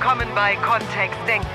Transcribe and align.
willkommen 0.00 0.28
bei 0.34 0.56
Kontext 0.56 1.20
Denken. 1.28 1.46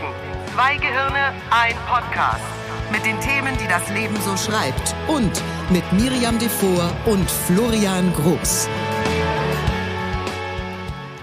Zwei 0.54 0.78
Gehirne, 0.78 1.34
ein 1.50 1.74
Podcast. 1.88 2.44
Mit 2.92 3.04
den 3.04 3.20
Themen, 3.20 3.58
die 3.58 3.68
das 3.68 3.90
Leben 3.90 4.16
so 4.22 4.38
schreibt. 4.38 4.96
Und 5.08 5.42
mit 5.72 5.84
Miriam 5.94 6.38
Devor 6.38 6.92
und 7.08 7.28
Florian 7.28 8.14
Groß. 8.14 8.70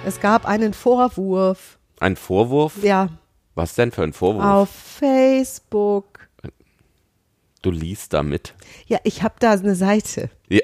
Es 0.05 0.19
gab 0.19 0.47
einen 0.47 0.75
Vorwurf. 0.75 1.79
Ein 2.01 2.17
Vorwurf? 2.17 2.83
Ja. 2.83 3.09
Was 3.55 3.77
denn 3.77 3.93
für 3.93 4.03
ein 4.03 4.13
Vorwurf? 4.13 4.45
Auf 4.45 4.71
Facebook. 4.71 6.29
Du 7.63 7.71
liest 7.71 8.15
damit. 8.15 8.53
Ja, 8.89 8.99
ich 9.05 9.23
habe 9.23 9.37
da 9.39 9.53
eine 9.53 9.77
Seite. 9.77 10.29
Ja. 10.49 10.63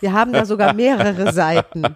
Wir 0.00 0.12
haben 0.12 0.32
da 0.32 0.46
sogar 0.46 0.74
mehrere 0.74 1.32
Seiten. 1.32 1.94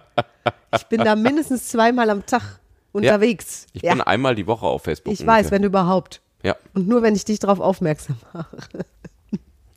Ich 0.73 0.85
bin 0.85 1.03
da 1.03 1.17
mindestens 1.17 1.67
zweimal 1.67 2.09
am 2.09 2.25
Tag 2.25 2.61
unterwegs. 2.97 3.65
Ich 3.73 3.81
ja. 3.83 3.93
bin 3.93 4.01
einmal 4.01 4.35
die 4.35 4.47
Woche 4.47 4.65
auf 4.65 4.83
Facebook. 4.83 5.13
Ich 5.13 5.25
weiß, 5.25 5.51
wenn 5.51 5.63
überhaupt. 5.63 6.21
Ja. 6.43 6.55
Und 6.73 6.87
nur, 6.87 7.01
wenn 7.01 7.15
ich 7.15 7.25
dich 7.25 7.39
darauf 7.39 7.59
aufmerksam 7.59 8.17
mache. 8.33 8.57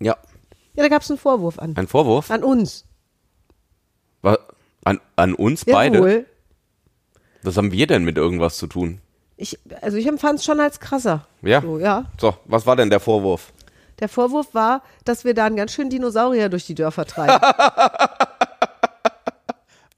Ja. 0.00 0.16
Ja, 0.74 0.82
da 0.84 0.88
gab 0.88 1.02
es 1.02 1.10
einen 1.10 1.18
Vorwurf 1.18 1.58
an. 1.58 1.74
Ein 1.76 1.88
Vorwurf? 1.88 2.30
An 2.30 2.42
uns. 2.44 2.84
Wa- 4.22 4.38
An, 4.84 5.00
an 5.16 5.34
uns 5.34 5.64
beide? 5.64 5.98
Jawohl. 5.98 6.26
Was 7.42 7.56
haben 7.56 7.72
wir 7.72 7.86
denn 7.86 8.04
mit 8.04 8.16
irgendwas 8.16 8.56
zu 8.58 8.66
tun? 8.66 9.00
Ich, 9.36 9.58
also 9.80 9.96
ich 9.96 10.06
empfand 10.06 10.38
es 10.40 10.44
schon 10.44 10.60
als 10.60 10.78
krasser. 10.80 11.26
Ja? 11.42 11.62
So, 11.62 11.78
ja. 11.78 12.04
So, 12.20 12.34
was 12.44 12.66
war 12.66 12.76
denn 12.76 12.90
der 12.90 13.00
Vorwurf? 13.00 13.52
Der 13.98 14.08
Vorwurf 14.08 14.54
war, 14.54 14.82
dass 15.04 15.24
wir 15.24 15.34
da 15.34 15.46
einen 15.46 15.56
ganz 15.56 15.72
schönen 15.72 15.90
Dinosaurier 15.90 16.48
durch 16.50 16.66
die 16.66 16.74
Dörfer 16.74 17.04
treiben. 17.06 17.38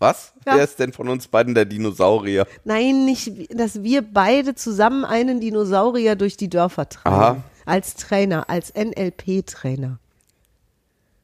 Was? 0.03 0.33
Ja. 0.45 0.57
Wer 0.57 0.65
ist 0.65 0.81
denn 0.81 0.93
von 0.93 1.09
uns 1.09 1.29
beiden 1.29 1.55
der 1.55 1.65
Dinosaurier? 1.65 2.45
Nein, 2.65 3.05
nicht, 3.05 3.31
dass 3.57 3.85
wir 3.85 4.03
beide 4.03 4.57
zusammen 4.57 5.05
einen 5.05 5.41
Dinosaurier 5.41 6.17
durch 6.17 6.37
die 6.37 6.51
Dörfer 6.51 6.89
treiben. 6.89 7.17
Aha. 7.17 7.45
Als 7.67 7.95
Trainer, 7.95 8.51
als 8.51 8.75
NLP-Trainer. 8.75 10.01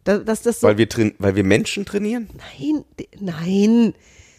Dass, 0.04 0.24
dass 0.24 0.42
das 0.42 0.60
so. 0.60 0.68
Weil 0.68 0.78
wir, 0.78 0.86
weil 1.18 1.34
wir 1.34 1.42
Menschen 1.42 1.84
trainieren? 1.86 2.30
nein, 2.60 2.84
nein, 3.18 3.94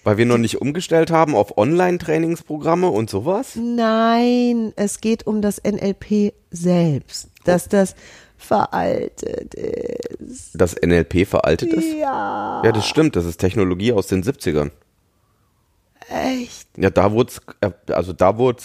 Weil 0.05 0.17
wir 0.17 0.25
noch 0.25 0.37
nicht 0.37 0.61
umgestellt 0.61 1.11
haben 1.11 1.35
auf 1.35 1.57
Online-Trainingsprogramme 1.57 2.87
und 2.87 3.09
sowas? 3.09 3.57
nein. 3.57 4.71
Es 4.77 5.01
geht 5.01 5.27
um 5.27 5.41
das 5.41 5.61
NLP 5.61 6.33
selbst. 6.49 7.27
Dass 7.43 7.67
das 7.67 7.93
veraltet 8.39 9.53
ist. 9.53 10.51
Das 10.53 10.75
NLP 10.81 11.27
veraltet 11.27 11.73
ist? 11.73 11.93
Ja, 11.93 12.61
Ja, 12.63 12.71
das 12.71 12.87
stimmt. 12.87 13.15
Das 13.15 13.25
ist 13.25 13.37
Technologie 13.37 13.91
aus 13.93 14.07
den 14.07 14.23
70ern. 14.23 14.71
echt. 16.09 16.67
Ja, 16.77 16.89
da 16.89 17.11
wurde 17.11 17.33
also 17.91 18.13
da 18.13 18.37
wurde 18.37 18.63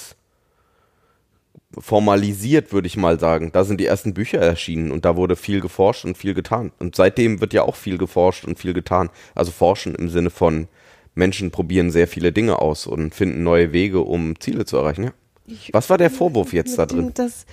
formalisiert, 1.79 2.73
würde 2.73 2.87
ich 2.87 2.97
mal 2.97 3.19
sagen. 3.19 3.51
Da 3.53 3.65
sind 3.65 3.81
die 3.81 3.87
ersten 3.87 4.15
Bücher 4.15 4.39
erschienen 4.39 4.93
und 4.93 5.05
da 5.05 5.17
wurde 5.17 5.35
viel 5.37 5.61
geforscht 5.61 6.05
und 6.05 6.17
viel 6.17 6.33
getan. 6.33 6.73
Und 6.79 6.95
seitdem 6.95 7.41
wird 7.41 7.53
ja 7.53 7.63
auch 7.63 7.75
viel 7.77 7.99
geforscht 7.99 8.45
und 8.45 8.59
viel 8.59 8.73
getan. 8.73 9.11
Also 9.35 9.51
forschen 9.51 9.95
im 9.97 10.09
Sinne 10.09 10.31
von 10.31 10.69
Menschen 11.17 11.51
probieren 11.51 11.91
sehr 11.91 12.09
viele 12.09 12.33
Dinge 12.33 12.61
aus 12.61 12.87
und 12.87 13.15
finden 13.15 13.43
neue 13.43 13.73
Wege, 13.73 14.01
um 14.01 14.39
Ziele 14.39 14.65
zu 14.65 14.77
erreichen. 14.77 15.05
Ja. 15.47 15.57
Was 15.73 15.91
war 15.91 15.99
der 15.99 16.11
Vorwurf 16.11 16.53
jetzt 16.53 16.79
da 16.79 16.87
drin? 16.87 17.13
Dass, 17.15 17.45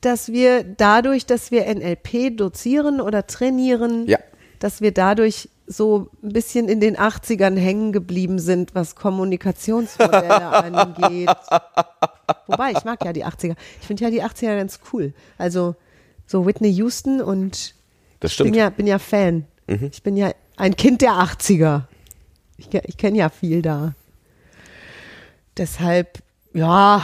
dass 0.00 0.28
wir 0.28 0.62
dadurch, 0.64 1.26
dass 1.26 1.50
wir 1.50 1.66
NLP 1.74 2.36
dozieren 2.36 3.00
oder 3.00 3.26
trainieren, 3.26 4.06
Ja. 4.06 4.18
dass 4.58 4.80
wir 4.80 4.92
dadurch 4.92 5.48
so 5.66 6.08
ein 6.22 6.32
bisschen 6.32 6.68
in 6.68 6.80
den 6.80 6.96
80ern 6.96 7.56
hängen 7.58 7.92
geblieben 7.92 8.38
sind, 8.38 8.74
was 8.74 8.94
Kommunikationsmodelle 8.94 10.46
angeht. 10.74 11.28
Wobei, 12.46 12.72
ich 12.72 12.84
mag 12.84 13.04
ja 13.04 13.12
die 13.12 13.26
80er. 13.26 13.54
Ich 13.80 13.86
finde 13.86 14.04
ja 14.04 14.10
die 14.10 14.22
80er 14.22 14.56
ganz 14.56 14.80
cool. 14.92 15.12
Also 15.36 15.74
so 16.26 16.46
Whitney 16.46 16.70
Houston 16.72 17.20
und 17.20 17.74
Das 18.20 18.32
ich 18.32 18.38
bin 18.38 18.46
stimmt. 18.46 18.50
Mhm. 18.52 18.54
ja, 18.56 18.70
bin 18.70 18.86
ja 18.86 18.98
Fan. 18.98 19.44
Ich 19.66 20.02
bin 20.02 20.16
ja 20.16 20.30
ein 20.56 20.74
Kind 20.76 21.02
der 21.02 21.12
80er. 21.12 21.82
Ich, 22.56 22.72
ich 22.72 22.96
kenne 22.96 23.18
ja 23.18 23.28
viel 23.28 23.60
da. 23.60 23.92
Deshalb, 25.56 26.18
ja, 26.54 27.02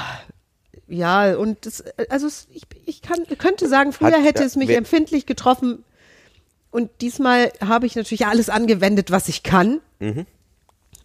ja, 0.89 1.37
und 1.37 1.65
das, 1.67 1.83
also 2.11 2.27
es, 2.27 2.47
ich, 2.53 2.63
ich 2.87 3.03
kann, 3.03 3.25
könnte 3.39 3.69
sagen, 3.69 3.93
früher 3.93 4.13
Hat- 4.13 4.25
hätte 4.25 4.45
es 4.45 4.57
mich 4.57 4.71
empfindlich 4.71 5.27
getroffen. 5.27 5.85
Und 6.71 6.91
diesmal 7.01 7.53
habe 7.65 7.87
ich 7.87 7.95
natürlich 7.97 8.27
alles 8.27 8.49
angewendet, 8.51 9.11
was 9.13 9.29
ich 9.29 9.43
kann, 9.45 9.81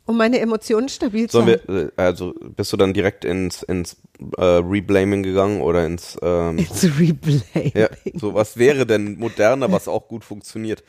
um 0.06 0.18
meine 0.18 0.40
Emotionen 0.40 0.90
stabil 0.90 1.30
zu 1.30 1.42
Mhm. 1.42 1.46
Halten. 1.46 1.68
wir, 1.74 1.84
äh, 1.86 1.92
also 1.98 2.34
bist 2.56 2.74
du 2.74 2.78
dann 2.78 2.94
direkt 2.94 3.24
ins, 3.24 3.62
ins 3.62 3.98
äh, 4.38 4.44
Reblaming 4.44 5.22
gegangen 5.22 5.62
oder 5.62 5.86
ins 5.86 6.18
ähm, 6.24 6.58
It's 6.60 6.84
Replay. 7.00 7.72
ja, 7.76 7.88
so 8.16 8.34
was 8.34 8.58
wäre 8.58 8.88
denn 8.88 9.20
moderner, 9.20 9.72
was 9.72 9.88
auch 9.88 10.08
gut 10.08 10.24
funktioniert? 10.24 10.84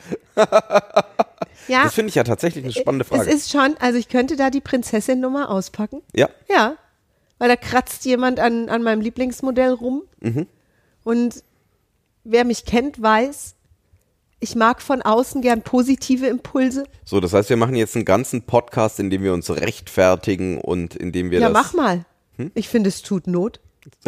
Ja, 1.67 1.83
Das 1.83 1.93
finde 1.93 2.09
ich 2.09 2.15
ja 2.15 2.23
tatsächlich 2.23 2.63
eine 2.63 2.73
spannende 2.73 3.05
Frage. 3.05 3.29
es 3.29 3.33
ist 3.35 3.51
schon, 3.51 3.75
also 3.79 3.97
ich 3.99 4.09
könnte 4.09 4.35
da 4.35 4.49
die 4.49 4.61
Prinzessin-Nummer 4.61 5.49
auspacken. 5.51 6.01
ja, 6.15 6.27
Ja, 6.49 6.75
weil 7.41 7.49
da 7.49 7.55
kratzt 7.55 8.05
jemand 8.05 8.39
an, 8.39 8.69
an 8.69 8.83
meinem 8.83 9.01
Lieblingsmodell 9.01 9.71
rum. 9.73 10.03
Mhm. 10.19 10.45
Und 11.03 11.43
wer 12.23 12.45
mich 12.45 12.65
kennt, 12.65 13.01
weiß, 13.01 13.55
ich 14.39 14.55
mag 14.55 14.79
von 14.79 15.01
außen 15.01 15.41
gern 15.41 15.63
positive 15.63 16.27
Impulse. 16.27 16.83
so, 17.03 17.19
das 17.19 17.33
heißt, 17.33 17.49
wir 17.49 17.57
machen 17.57 17.73
jetzt 17.73 17.95
einen 17.95 18.05
ganzen 18.05 18.43
Podcast, 18.43 18.99
in 18.99 19.09
dem 19.09 19.23
wir 19.23 19.33
uns 19.33 19.49
rechtfertigen 19.49 20.61
und 20.61 20.95
in 20.95 21.11
dem 21.11 21.31
wir 21.31 21.39
ja, 21.39 21.49
das. 21.49 21.53
mach 21.53 21.73
mal. 21.73 22.05
Hm? 22.37 22.51
Ich 22.53 22.69
finde, 22.69 22.89
es 22.89 23.01
tut 23.01 23.25
Not. 23.25 23.59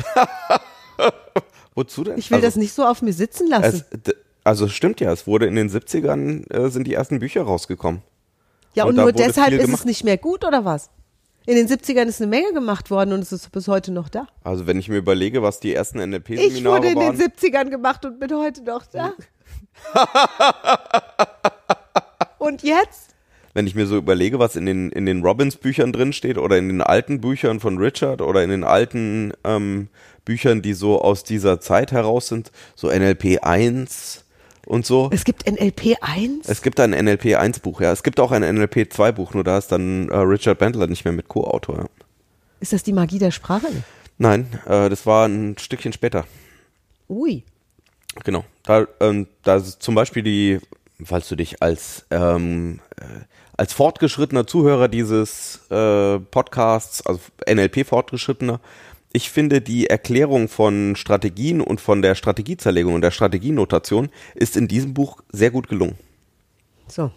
Wozu 1.73 2.03
denn? 2.03 2.19
Ich 2.19 2.29
will 2.29 2.35
also, 2.35 2.45
das 2.45 2.55
nicht 2.55 2.73
so 2.73 2.85
auf 2.85 3.01
mir 3.01 3.13
sitzen 3.13 3.47
lassen. 3.47 3.83
Es, 3.89 4.13
also 4.43 4.67
stimmt 4.67 4.99
ja, 4.99 5.11
es 5.11 5.25
wurde 5.25 5.47
in 5.47 5.55
den 5.55 5.71
70ern 5.71 6.53
äh, 6.53 6.69
sind 6.69 6.85
die 6.85 6.93
ersten 6.93 7.17
Bücher 7.17 7.41
rausgekommen. 7.41 8.03
ja, 8.75 8.83
und 8.83 8.89
und 8.89 8.97
nur 8.97 9.11
deshalb 9.11 9.53
ist 9.53 9.73
es 9.73 9.85
nicht 9.85 10.03
mehr 10.03 10.19
gut, 10.19 10.45
oder 10.45 10.65
was? 10.65 10.91
In 11.45 11.55
den 11.55 11.67
70ern 11.67 12.05
ist 12.05 12.21
eine 12.21 12.29
Menge 12.29 12.53
gemacht 12.53 12.89
worden 12.89 13.13
und 13.13 13.19
es 13.19 13.31
ist 13.31 13.51
bis 13.51 13.67
heute 13.67 13.91
noch 13.91 14.07
da. 14.07 14.27
Also 14.43 14.65
wenn 14.65 14.79
ich 14.79 14.87
mir 14.87 14.97
überlege, 14.97 15.41
was 15.41 15.59
die 15.59 15.73
ersten 15.73 15.99
Ich 15.99 16.07
NLP-Seminare 16.07 16.77
wurde 16.77 16.87
in 16.89 16.95
waren. 16.95 17.17
den 17.17 17.31
70ern 17.31 17.69
gemacht 17.69 18.05
und 18.05 18.19
bin 18.19 18.33
heute 18.33 18.63
noch 18.63 18.85
da. 18.85 19.13
und 22.37 22.63
jetzt? 22.63 23.13
wenn 23.53 23.67
ich 23.67 23.75
mir 23.75 23.85
so 23.85 23.97
überlege, 23.97 24.39
was 24.39 24.55
in 24.55 24.65
den, 24.65 24.91
in 24.91 25.05
den 25.05 25.21
Robbins-Büchern 25.21 25.93
drin 25.93 26.13
steht 26.13 26.37
oder 26.37 26.57
in 26.57 26.69
den 26.69 26.81
alten 26.81 27.21
Büchern 27.21 27.59
von 27.59 27.77
Richard 27.77 28.21
oder 28.21 28.43
in 28.43 28.49
den 28.49 28.63
alten 28.63 29.33
ähm, 29.43 29.89
Büchern, 30.25 30.61
die 30.61 30.73
so 30.73 31.01
aus 31.01 31.23
dieser 31.23 31.59
Zeit 31.59 31.91
heraus 31.91 32.27
sind, 32.27 32.51
so 32.75 32.87
NLP 32.87 33.43
1 33.43 34.22
und 34.65 34.85
so. 34.85 35.09
Es 35.11 35.23
gibt 35.23 35.49
NLP 35.49 35.97
1? 36.01 36.47
Es 36.47 36.61
gibt 36.61 36.79
ein 36.79 36.91
NLP 36.91 37.35
1 37.37 37.59
Buch, 37.59 37.81
ja. 37.81 37.91
Es 37.91 38.03
gibt 38.03 38.19
auch 38.19 38.31
ein 38.31 38.41
NLP 38.41 38.91
2 38.91 39.11
Buch, 39.11 39.33
nur 39.33 39.43
da 39.43 39.57
ist 39.57 39.71
dann 39.71 40.09
äh, 40.09 40.17
Richard 40.17 40.59
Bandler 40.59 40.87
nicht 40.87 41.05
mehr 41.05 41.13
mit 41.13 41.27
Co-Autor. 41.27 41.77
Ja. 41.77 41.85
Ist 42.59 42.73
das 42.73 42.83
die 42.83 42.93
Magie 42.93 43.19
der 43.19 43.31
Sprache? 43.31 43.67
Nein, 44.17 44.47
äh, 44.65 44.89
das 44.89 45.05
war 45.05 45.27
ein 45.27 45.57
Stückchen 45.57 45.93
später. 45.93 46.25
Ui. 47.09 47.43
Genau. 48.23 48.45
Da, 48.63 48.87
ähm, 48.99 49.27
da 49.43 49.55
ist 49.55 49.81
zum 49.81 49.95
Beispiel 49.95 50.23
die, 50.23 50.59
falls 51.03 51.27
du 51.27 51.35
dich 51.35 51.61
als, 51.61 52.05
ähm, 52.11 52.79
äh, 52.97 53.25
als 53.57 53.73
fortgeschrittener 53.73 54.47
Zuhörer 54.47 54.87
dieses 54.87 55.59
äh, 55.69 56.19
Podcasts, 56.19 57.05
also 57.05 57.19
NLP 57.47 57.85
fortgeschrittener, 57.85 58.59
ich 59.13 59.29
finde 59.29 59.61
die 59.61 59.87
Erklärung 59.87 60.49
von 60.49 60.95
Strategien 60.95 61.61
und 61.61 61.79
von 61.79 62.01
der 62.01 62.15
Strategiezerlegung 62.15 62.95
und 62.95 63.01
der 63.01 63.11
Strategienotation 63.11 64.09
ist 64.35 64.57
in 64.57 64.67
diesem 64.67 64.93
Buch 64.93 65.21
sehr 65.31 65.51
gut 65.51 65.69
gelungen. 65.69 65.95
So. 66.87 67.11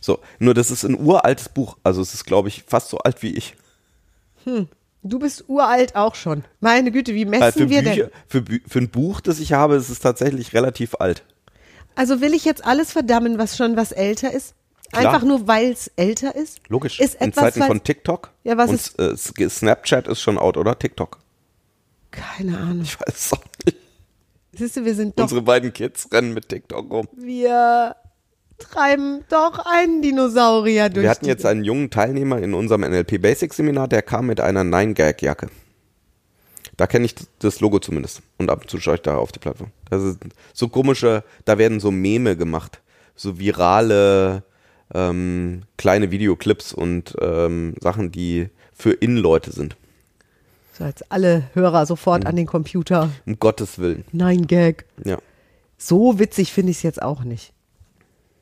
So, 0.00 0.20
nur 0.38 0.54
das 0.54 0.70
ist 0.70 0.84
ein 0.84 0.98
uraltes 0.98 1.50
Buch, 1.50 1.76
also 1.84 2.00
es 2.00 2.14
ist, 2.14 2.24
glaube 2.24 2.48
ich, 2.48 2.62
fast 2.66 2.88
so 2.88 2.98
alt 2.98 3.22
wie 3.22 3.34
ich. 3.34 3.54
Du 5.02 5.18
bist 5.18 5.44
uralt 5.48 5.94
auch 5.96 6.14
schon. 6.14 6.44
Meine 6.60 6.90
Güte, 6.90 7.14
wie 7.14 7.26
messen 7.26 7.52
für, 7.64 7.68
wir 7.68 7.82
Bücher, 7.82 7.94
denn? 8.06 8.10
für, 8.26 8.44
für 8.66 8.78
ein 8.78 8.88
Buch, 8.88 9.20
das 9.20 9.40
ich 9.40 9.52
habe, 9.52 9.74
ist 9.74 9.90
es 9.90 9.98
tatsächlich 10.00 10.54
relativ 10.54 10.94
alt. 10.98 11.22
Also 11.96 12.20
will 12.22 12.32
ich 12.32 12.44
jetzt 12.46 12.64
alles 12.64 12.92
verdammen, 12.92 13.38
was 13.38 13.56
schon 13.58 13.76
was 13.76 13.92
älter 13.92 14.32
ist? 14.32 14.54
Klar. 14.92 15.12
Einfach 15.14 15.26
nur, 15.26 15.46
weil 15.46 15.70
es 15.70 15.88
älter 15.96 16.34
ist? 16.34 16.60
Logisch. 16.68 16.98
Ist 16.98 17.16
In 17.16 17.28
etwas, 17.28 17.44
Zeiten 17.44 17.60
was- 17.60 17.66
von 17.66 17.82
TikTok. 17.84 18.30
Ja, 18.44 18.56
was 18.56 18.70
und 18.70 18.76
ist- 19.18 19.38
äh, 19.40 19.48
Snapchat 19.50 20.08
ist 20.08 20.20
schon 20.20 20.38
out, 20.38 20.56
oder? 20.56 20.78
TikTok. 20.78 21.18
Keine 22.10 22.58
Ahnung. 22.58 22.82
Ich 22.82 22.98
weiß 22.98 23.14
es 23.14 23.32
auch 23.32 23.44
nicht. 23.64 23.76
Siehst 24.52 24.76
du, 24.76 24.84
wir 24.84 24.94
sind 24.94 25.18
doch, 25.18 25.24
Unsere 25.24 25.42
beiden 25.42 25.72
Kids 25.72 26.08
rennen 26.12 26.34
mit 26.34 26.48
TikTok 26.48 26.90
rum. 26.90 27.08
wir 27.16 27.96
treiben 28.58 29.24
doch 29.30 29.64
einen 29.64 30.02
Dinosaurier 30.02 30.90
durch. 30.90 31.04
Wir 31.04 31.10
hatten 31.10 31.26
jetzt 31.26 31.46
einen 31.46 31.64
jungen 31.64 31.90
Teilnehmer 31.90 32.38
in 32.38 32.52
unserem 32.52 32.82
NLP 32.82 33.22
Basics 33.22 33.56
Seminar, 33.56 33.88
der 33.88 34.02
kam 34.02 34.26
mit 34.26 34.40
einer 34.40 34.62
9-Gag-Jacke. 34.62 35.48
Da 36.76 36.86
kenne 36.86 37.06
ich 37.06 37.14
das 37.38 37.60
Logo 37.60 37.78
zumindest. 37.78 38.22
Und 38.38 38.50
ab 38.50 38.62
und 38.62 38.70
zu 38.70 38.78
schaue 38.80 38.96
ich 38.96 39.02
da 39.02 39.16
auf 39.16 39.32
die 39.32 39.38
Plattform. 39.38 39.70
Das 39.88 40.02
ist 40.02 40.18
so 40.52 40.68
komische, 40.68 41.24
da 41.44 41.58
werden 41.58 41.80
so 41.80 41.90
Meme 41.90 42.36
gemacht. 42.36 42.80
So 43.16 43.38
virale 43.38 44.42
ähm, 44.94 45.62
kleine 45.76 46.10
Videoclips 46.10 46.72
und 46.72 47.14
ähm, 47.20 47.74
Sachen, 47.80 48.10
die 48.10 48.48
für 48.72 48.92
In-Leute 48.92 49.52
sind. 49.52 49.76
So 50.80 50.86
als 50.86 51.02
alle 51.10 51.42
Hörer 51.52 51.84
sofort 51.84 52.24
an 52.24 52.36
den 52.36 52.46
Computer. 52.46 53.10
Um 53.26 53.38
Gottes 53.38 53.78
Willen. 53.78 54.02
Nein, 54.12 54.46
Gag. 54.46 54.86
Ja. 55.04 55.18
So 55.76 56.18
witzig 56.18 56.54
finde 56.54 56.70
ich 56.70 56.78
es 56.78 56.82
jetzt 56.82 57.02
auch 57.02 57.22
nicht. 57.22 57.52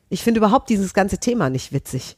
Ich 0.07 0.23
finde 0.23 0.37
überhaupt 0.37 0.69
dieses 0.69 0.93
ganze 0.93 1.17
Thema 1.17 1.49
nicht 1.49 1.73
witzig. 1.73 2.15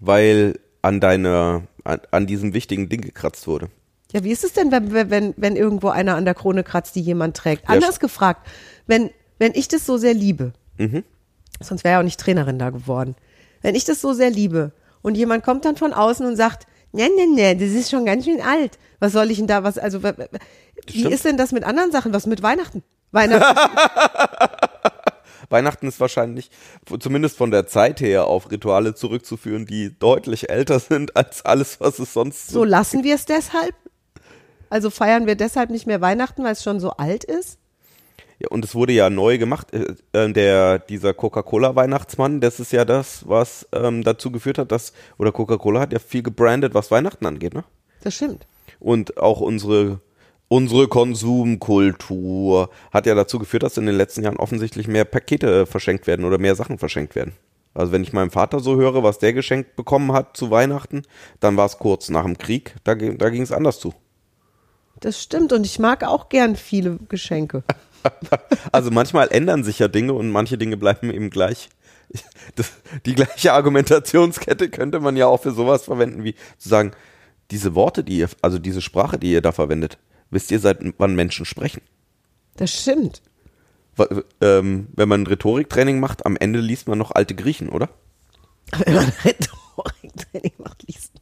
Weil 0.00 0.58
an 0.82 0.98
deiner, 0.98 1.62
an, 1.84 2.00
an 2.10 2.26
diesem 2.26 2.54
wichtigen 2.54 2.88
Ding 2.88 3.02
gekratzt 3.02 3.46
wurde. 3.46 3.68
Ja, 4.10 4.24
wie 4.24 4.32
ist 4.32 4.42
es 4.42 4.52
denn, 4.52 4.72
wenn, 4.72 5.10
wenn, 5.10 5.34
wenn 5.36 5.54
irgendwo 5.54 5.90
einer 5.90 6.16
an 6.16 6.24
der 6.24 6.34
Krone 6.34 6.64
kratzt, 6.64 6.96
die 6.96 7.00
jemand 7.00 7.36
trägt? 7.36 7.68
Ja, 7.68 7.74
Anders 7.76 8.00
gefragt, 8.00 8.48
wenn, 8.88 9.10
wenn 9.38 9.52
ich 9.54 9.68
das 9.68 9.86
so 9.86 9.96
sehr 9.96 10.14
liebe, 10.14 10.54
Mhm. 10.76 11.04
sonst 11.60 11.84
wäre 11.84 11.92
ja 11.94 11.98
auch 12.00 12.04
nicht 12.04 12.18
Trainerin 12.18 12.58
da 12.58 12.70
geworden, 12.70 13.14
wenn 13.62 13.76
ich 13.76 13.84
das 13.84 14.00
so 14.00 14.12
sehr 14.12 14.30
liebe 14.30 14.72
und 15.02 15.16
jemand 15.16 15.44
kommt 15.44 15.64
dann 15.64 15.76
von 15.76 15.92
außen 15.92 16.26
und 16.26 16.34
sagt, 16.34 16.66
ne, 16.96 17.08
ne, 17.08 17.26
ne, 17.26 17.56
das 17.56 17.70
ist 17.70 17.90
schon 17.90 18.04
ganz 18.04 18.24
schön 18.24 18.40
alt. 18.40 18.78
Was 18.98 19.12
soll 19.12 19.30
ich 19.30 19.38
denn 19.38 19.46
da, 19.46 19.62
was, 19.62 19.78
also, 19.78 20.02
wie 20.02 21.06
ist 21.06 21.24
denn 21.24 21.36
das 21.36 21.52
mit 21.52 21.64
anderen 21.64 21.92
Sachen? 21.92 22.12
Was 22.12 22.26
mit 22.26 22.42
Weihnachten? 22.42 22.82
Weihnachten, 23.12 23.56
Weihnachten 25.48 25.86
ist 25.86 26.00
wahrscheinlich, 26.00 26.50
zumindest 26.98 27.36
von 27.36 27.50
der 27.50 27.66
Zeit 27.66 28.00
her, 28.00 28.26
auf 28.26 28.50
Rituale 28.50 28.94
zurückzuführen, 28.94 29.66
die 29.66 29.96
deutlich 29.98 30.50
älter 30.50 30.80
sind 30.80 31.16
als 31.16 31.44
alles, 31.44 31.80
was 31.80 31.98
es 31.98 32.12
sonst 32.12 32.48
so 32.48 32.64
lassen 32.64 33.04
wir 33.04 33.14
es 33.14 33.26
deshalb? 33.26 33.74
Also 34.70 34.90
feiern 34.90 35.26
wir 35.26 35.36
deshalb 35.36 35.70
nicht 35.70 35.86
mehr 35.86 36.00
Weihnachten, 36.00 36.42
weil 36.42 36.52
es 36.52 36.62
schon 36.62 36.80
so 36.80 36.90
alt 36.90 37.22
ist? 37.24 37.58
Und 38.48 38.64
es 38.64 38.74
wurde 38.74 38.92
ja 38.92 39.10
neu 39.10 39.38
gemacht. 39.38 39.68
Äh, 39.72 39.94
äh, 40.12 40.32
der, 40.32 40.78
dieser 40.78 41.14
Coca-Cola-Weihnachtsmann, 41.14 42.40
das 42.40 42.60
ist 42.60 42.72
ja 42.72 42.84
das, 42.84 43.28
was 43.28 43.66
ähm, 43.72 44.02
dazu 44.02 44.30
geführt 44.30 44.58
hat, 44.58 44.72
dass, 44.72 44.92
oder 45.18 45.32
Coca-Cola 45.32 45.80
hat 45.80 45.92
ja 45.92 45.98
viel 45.98 46.22
gebrandet, 46.22 46.74
was 46.74 46.90
Weihnachten 46.90 47.26
angeht, 47.26 47.54
ne? 47.54 47.64
Das 48.02 48.14
stimmt. 48.14 48.46
Und 48.78 49.18
auch 49.18 49.40
unsere, 49.40 50.00
unsere 50.48 50.88
Konsumkultur 50.88 52.70
hat 52.92 53.06
ja 53.06 53.14
dazu 53.14 53.38
geführt, 53.38 53.62
dass 53.62 53.76
in 53.78 53.86
den 53.86 53.96
letzten 53.96 54.22
Jahren 54.22 54.36
offensichtlich 54.36 54.88
mehr 54.88 55.04
Pakete 55.04 55.62
äh, 55.62 55.66
verschenkt 55.66 56.06
werden 56.06 56.24
oder 56.24 56.38
mehr 56.38 56.54
Sachen 56.54 56.78
verschenkt 56.78 57.14
werden. 57.14 57.32
Also 57.74 57.92
wenn 57.92 58.02
ich 58.02 58.12
meinem 58.12 58.30
Vater 58.30 58.60
so 58.60 58.76
höre, 58.76 59.02
was 59.02 59.18
der 59.18 59.34
geschenkt 59.34 59.76
bekommen 59.76 60.12
hat 60.12 60.36
zu 60.36 60.50
Weihnachten, 60.50 61.02
dann 61.40 61.56
war 61.56 61.66
es 61.66 61.78
kurz 61.78 62.08
nach 62.08 62.24
dem 62.24 62.38
Krieg, 62.38 62.74
da, 62.84 62.94
da 62.94 63.28
ging 63.28 63.42
es 63.42 63.52
anders 63.52 63.80
zu. 63.80 63.92
Das 65.00 65.22
stimmt 65.22 65.52
und 65.52 65.66
ich 65.66 65.78
mag 65.78 66.02
auch 66.04 66.30
gern 66.30 66.56
viele 66.56 66.98
Geschenke. 67.08 67.62
Also 68.72 68.90
manchmal 68.90 69.28
ändern 69.28 69.64
sich 69.64 69.78
ja 69.78 69.88
Dinge 69.88 70.12
und 70.12 70.30
manche 70.30 70.58
Dinge 70.58 70.76
bleiben 70.76 71.10
eben 71.10 71.30
gleich. 71.30 71.68
Das, 72.54 72.72
die 73.04 73.14
gleiche 73.14 73.52
Argumentationskette 73.52 74.70
könnte 74.70 75.00
man 75.00 75.16
ja 75.16 75.26
auch 75.26 75.42
für 75.42 75.50
sowas 75.50 75.84
verwenden, 75.84 76.24
wie 76.24 76.34
zu 76.56 76.68
sagen, 76.68 76.92
diese 77.50 77.74
Worte, 77.74 78.04
die 78.04 78.18
ihr, 78.18 78.28
also 78.42 78.58
diese 78.58 78.80
Sprache, 78.80 79.18
die 79.18 79.32
ihr 79.32 79.42
da 79.42 79.52
verwendet, 79.52 79.98
wisst 80.30 80.50
ihr, 80.50 80.60
seit 80.60 80.78
wann 80.98 81.14
Menschen 81.14 81.44
sprechen? 81.44 81.82
Das 82.56 82.72
stimmt. 82.72 83.22
Ähm, 84.40 84.88
wenn 84.94 85.08
man 85.08 85.22
ein 85.22 85.26
Rhetoriktraining 85.26 86.00
macht, 86.00 86.26
am 86.26 86.36
Ende 86.36 86.60
liest 86.60 86.88
man 86.88 86.98
noch 86.98 87.12
alte 87.12 87.34
Griechen, 87.34 87.68
oder? 87.68 87.88
Wenn 88.84 88.94
man 88.94 89.12
Rhetoriktraining 89.24 90.52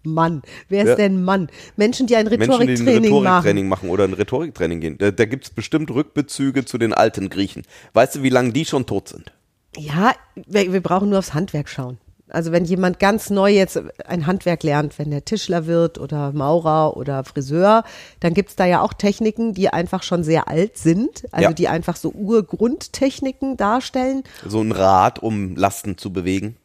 Mann. 0.06 0.42
Wer 0.68 0.82
ist 0.84 0.88
Ja. 0.90 0.94
denn 0.96 1.24
Mann? 1.24 1.48
Menschen, 1.76 2.06
die 2.06 2.16
ein 2.16 2.26
Menschen, 2.26 2.40
die 2.40 2.52
ein 2.52 2.60
Rhetoriktraining 2.68 3.02
machen. 3.02 3.24
Rhetoriktraining 3.24 3.68
machen 3.68 3.90
oder 3.90 4.04
ein 4.04 4.12
Rhetoriktraining 4.14 4.80
gehen. 4.80 4.98
Da, 4.98 5.10
da 5.10 5.24
gibt 5.24 5.44
es 5.44 5.50
bestimmt 5.50 5.90
Rückbezüge 5.90 6.64
zu 6.64 6.78
den 6.78 6.92
alten 6.92 7.30
Griechen. 7.30 7.62
Weißt 7.92 8.16
du, 8.16 8.22
wie 8.22 8.30
lange 8.30 8.52
die 8.52 8.64
schon 8.64 8.86
tot 8.86 9.08
sind? 9.08 9.32
Ja, 9.76 10.12
wir, 10.46 10.72
wir 10.72 10.80
brauchen 10.82 11.10
nur 11.10 11.18
aufs 11.18 11.34
Handwerk 11.34 11.68
schauen. 11.68 11.98
Also 12.30 12.52
wenn 12.52 12.64
jemand 12.64 12.98
ganz 12.98 13.28
neu 13.30 13.50
jetzt 13.52 13.80
ein 14.06 14.26
Handwerk 14.26 14.62
lernt, 14.62 14.98
wenn 14.98 15.10
der 15.10 15.24
Tischler 15.24 15.66
wird 15.66 15.98
oder 15.98 16.32
Maurer 16.32 16.96
oder 16.96 17.22
Friseur, 17.22 17.84
dann 18.20 18.34
gibt's 18.34 18.56
da 18.56 18.64
ja 18.64 18.80
auch 18.80 18.94
Techniken, 18.94 19.52
die 19.52 19.68
einfach 19.68 20.02
schon 20.02 20.24
sehr 20.24 20.48
alt 20.48 20.78
sind, 20.78 21.26
also 21.32 21.48
Ja. 21.50 21.52
die 21.52 21.68
einfach 21.68 21.96
so 21.96 22.10
Urgrundtechniken 22.10 23.56
darstellen. 23.56 24.24
So 24.46 24.60
ein 24.62 24.72
Rad, 24.72 25.18
um 25.22 25.54
Lasten 25.54 25.98
zu 25.98 26.12
bewegen. 26.12 26.56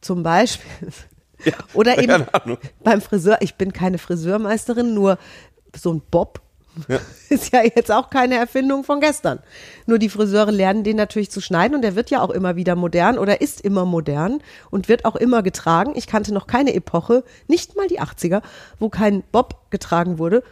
Zum 0.00 0.22
Beispiel. 0.22 0.88
Oder 1.74 1.98
eben 1.98 2.26
beim 2.82 3.00
Friseur, 3.00 3.38
ich 3.40 3.56
bin 3.56 3.72
keine 3.72 3.98
Friseurmeisterin, 3.98 4.94
nur 4.94 5.18
so 5.74 5.92
ein 5.92 6.02
Bob 6.10 6.40
ist 7.30 7.52
ja 7.52 7.62
jetzt 7.62 7.90
auch 7.90 8.10
keine 8.10 8.36
Erfindung 8.36 8.84
von 8.84 9.00
gestern. 9.00 9.40
Nur 9.86 9.98
die 9.98 10.08
Friseure 10.08 10.52
lernen 10.52 10.84
den 10.84 10.96
natürlich 10.96 11.30
zu 11.30 11.40
schneiden 11.40 11.74
und 11.74 11.82
der 11.82 11.96
wird 11.96 12.10
ja 12.10 12.20
auch 12.20 12.30
immer 12.30 12.56
wieder 12.56 12.76
modern 12.76 13.18
oder 13.18 13.40
ist 13.40 13.60
immer 13.60 13.84
modern 13.84 14.42
und 14.70 14.88
wird 14.88 15.04
auch 15.04 15.16
immer 15.16 15.42
getragen. 15.42 15.92
Ich 15.94 16.06
kannte 16.06 16.34
noch 16.34 16.46
keine 16.46 16.74
Epoche, 16.74 17.24
nicht 17.48 17.76
mal 17.76 17.88
die 17.88 18.00
80er, 18.00 18.42
wo 18.78 18.88
kein 18.88 19.22
Bob 19.32 19.70
getragen 19.70 20.18
wurde. 20.18 20.42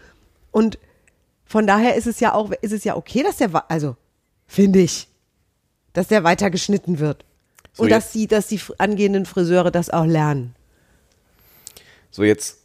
Und 0.51 0.79
von 1.45 1.67
daher 1.67 1.95
ist 1.95 2.07
es 2.07 2.21
ja 2.21 2.33
auch, 2.33 2.51
ist 2.63 2.73
es 2.73 2.85
ja 2.85 2.97
okay, 2.97 3.23
dass 3.23 3.37
der, 3.37 3.51
also 3.69 3.97
finde 4.47 4.81
ich, 4.81 5.09
dass 5.93 6.09
der 6.09 6.25
weiter 6.25 6.51
geschnitten 6.51 6.99
wird. 6.99 7.25
So, 7.73 7.83
und 7.83 7.91
dass 7.91 8.13
die, 8.13 8.27
dass 8.29 8.47
die 8.47 8.61
angehenden 8.79 9.27
Friseure 9.27 9.71
das 9.71 9.91
auch 9.91 10.07
lernen. 10.07 10.55
So 12.15 12.23
jetzt, 12.23 12.59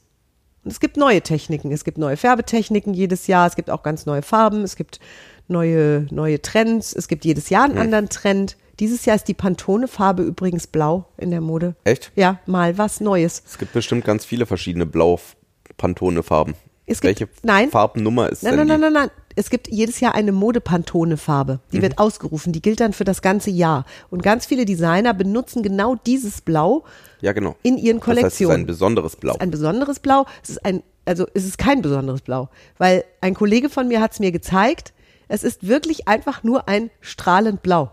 Und 0.64 0.70
es 0.70 0.80
gibt 0.80 0.96
neue 0.96 1.22
Techniken. 1.22 1.72
Es 1.72 1.84
gibt 1.84 1.98
neue 1.98 2.18
Färbetechniken 2.18 2.94
jedes 2.94 3.26
Jahr. 3.26 3.48
Es 3.48 3.56
gibt 3.56 3.72
auch 3.72 3.82
ganz 3.82 4.06
neue 4.06 4.22
Farben. 4.22 4.62
Es 4.64 4.76
gibt 4.76 5.00
neue, 5.48 6.06
neue 6.12 6.40
Trends. 6.40 6.94
Es 6.94 7.08
gibt 7.08 7.26
jedes 7.26 7.50
Jahr 7.50 7.64
einen 7.64 7.74
Hm. 7.74 7.82
anderen 7.82 8.10
Trend. 8.10 8.58
Dieses 8.80 9.06
Jahr 9.06 9.16
ist 9.16 9.28
die 9.28 9.34
Pantone-Farbe 9.34 10.22
übrigens 10.22 10.68
blau 10.68 11.06
in 11.18 11.32
der 11.32 11.42
Mode. 11.42 11.74
echt? 11.84 12.12
Ja, 12.16 12.40
mal 12.46 12.78
was 12.78 13.00
Neues. 13.02 13.42
Es 13.44 13.58
gibt 13.58 13.74
bestimmt 13.74 14.06
ganz 14.06 14.24
viele 14.24 14.46
verschiedene 14.46 14.86
blau-Pantone-Farben. 14.86 16.54
Es 16.90 17.02
gibt- 17.02 17.20
Welche 17.22 17.30
nein. 17.44 17.70
Farbnummer 17.70 18.30
ist 18.30 18.44
Nein, 18.44 18.58
denn 18.58 18.68
nein, 18.68 18.80
nein, 18.82 18.94
nein, 18.94 19.04
nein. 19.08 19.12
Es 19.36 19.50
gibt 19.50 19.70
jedes 19.70 20.00
Jahr 20.02 20.16
eine 20.16 20.32
Mode-Pantone-Farbe. 20.32 21.60
Die 21.72 21.78
Mhm. 21.78 21.82
wird 21.84 21.98
ausgerufen. 22.00 22.52
Die 22.52 22.62
gilt 22.62 22.80
dann 22.80 22.94
für 22.94 23.04
das 23.06 23.22
ganze 23.22 23.52
Jahr. 23.52 23.86
Und 24.10 24.24
ganz 24.24 24.46
viele 24.46 24.66
Designer 24.66 25.14
benutzen 25.14 25.64
genau 25.64 25.96
dieses 25.96 26.42
Blau 26.42 26.84
Ja, 27.22 27.32
genau. 27.32 27.56
in 27.64 27.78
ihren 27.78 28.00
Das 28.00 28.08
heißt, 28.08 28.18
es 28.18 28.18
ist 28.18 28.22
Kollektionen. 28.24 28.62
ein 28.62 28.66
besonderes 28.66 29.16
Blau. 29.16 29.36
ein 29.40 29.52
besonderes 29.52 30.00
Blau. 30.00 30.26
Es 30.44 30.50
ist 30.50 30.66
ein, 30.66 30.84
also 31.06 31.26
es 31.34 31.46
ist 31.46 31.58
kein 31.58 31.82
besonderes 31.82 32.22
Blau, 32.22 32.50
weil 32.78 33.06
ein 33.22 33.34
Kollege 33.34 33.70
von 33.70 33.88
mir 33.88 34.02
hat 34.02 34.14
es 34.14 34.20
mir 34.20 34.32
gezeigt. 34.32 34.94
Es 35.28 35.44
ist 35.44 35.68
wirklich 35.68 36.08
einfach 36.08 36.44
nur 36.44 36.68
ein 36.68 36.90
strahlend 37.02 37.62
Blau. 37.62 37.92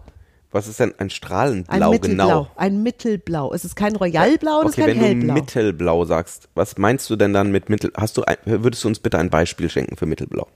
Was 0.53 0.69
ist 0.69 0.81
denn 0.81 0.91
ein 0.93 1.07
Ein 1.07 1.11
Strahlenblau 1.11 1.91
Mittelblau. 1.91 2.27
genau? 2.27 2.51
Ein 2.57 2.83
Mittelblau. 2.83 3.53
Es 3.53 3.65
ist 3.65 3.75
kein 3.77 3.95
Royalblau 3.97 4.63
es 4.63 4.69
Okay, 4.69 4.69
ist 4.69 4.77
kein 4.77 4.87
wenn 4.87 4.99
du 4.99 5.05
Hellblau. 5.07 5.35
Mittelblau 5.35 6.05
sagst, 6.05 6.49
was 6.55 6.79
meinst 6.79 7.11
du 7.11 7.17
denn 7.17 7.33
dann 7.33 7.51
mit 7.51 7.69
Mittel? 7.69 7.93
Hast 7.97 8.17
du 8.17 8.23
ein, 8.25 8.37
würdest 8.45 8.85
du 8.85 8.89
uns 8.89 8.99
bitte 9.01 9.19
ein 9.19 9.29
Beispiel 9.29 9.69
schenken 9.69 9.97
für 9.97 10.07
Mittelblau? 10.07 10.47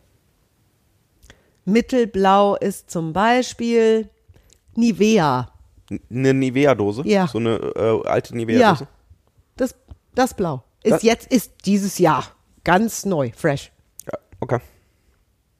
Mittelblau 1.64 2.56
ist 2.56 2.90
zum 2.90 3.12
Beispiel 3.12 4.08
Nivea. 4.74 5.50
Eine 6.08 6.34
Nivea-Dose? 6.34 7.02
Ja. 7.04 7.26
So 7.26 7.38
eine 7.38 7.56
äh, 7.56 8.08
alte 8.08 8.36
Nivea-Dose? 8.36 8.84
Ja. 8.84 8.88
Das, 9.56 9.74
das 10.14 10.34
Blau. 10.34 10.62
Ist 10.82 10.92
Das- 10.92 11.02
jetzt, 11.02 11.26
ist 11.32 11.52
dieses 11.66 11.98
Jahr 11.98 12.24
ganz 12.64 13.04
neu, 13.04 13.30
fresh. 13.36 13.72
Ja. 14.06 14.18
Okay. 14.40 14.58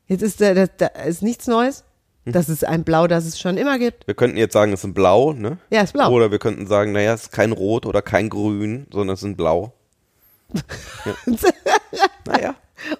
Jetzt 0.06 0.22
ist, 0.22 0.40
da, 0.40 0.54
da, 0.54 0.66
da 0.66 0.86
ist 0.86 1.22
nichts 1.22 1.46
Neues. 1.46 1.84
Hm. 2.24 2.32
Das 2.32 2.48
ist 2.48 2.66
ein 2.66 2.84
Blau, 2.84 3.06
das 3.06 3.24
es 3.24 3.40
schon 3.40 3.56
immer 3.56 3.78
gibt. 3.78 4.06
Wir 4.06 4.14
könnten 4.14 4.36
jetzt 4.36 4.52
sagen, 4.52 4.72
es 4.72 4.80
ist 4.80 4.84
ein 4.84 4.94
Blau, 4.94 5.32
ne? 5.32 5.58
Ja, 5.70 5.82
ist 5.82 5.92
blau. 5.92 6.10
Oder 6.10 6.30
wir 6.30 6.38
könnten 6.38 6.66
sagen, 6.66 6.92
naja, 6.92 7.14
es 7.14 7.22
ist 7.22 7.32
kein 7.32 7.52
Rot 7.52 7.86
oder 7.86 8.02
kein 8.02 8.28
Grün, 8.28 8.86
sondern 8.92 9.14
es 9.14 9.20
ist 9.20 9.26
ein 9.26 9.36
Blau. 9.36 9.72
Ja. 11.04 11.14
naja. 12.26 12.54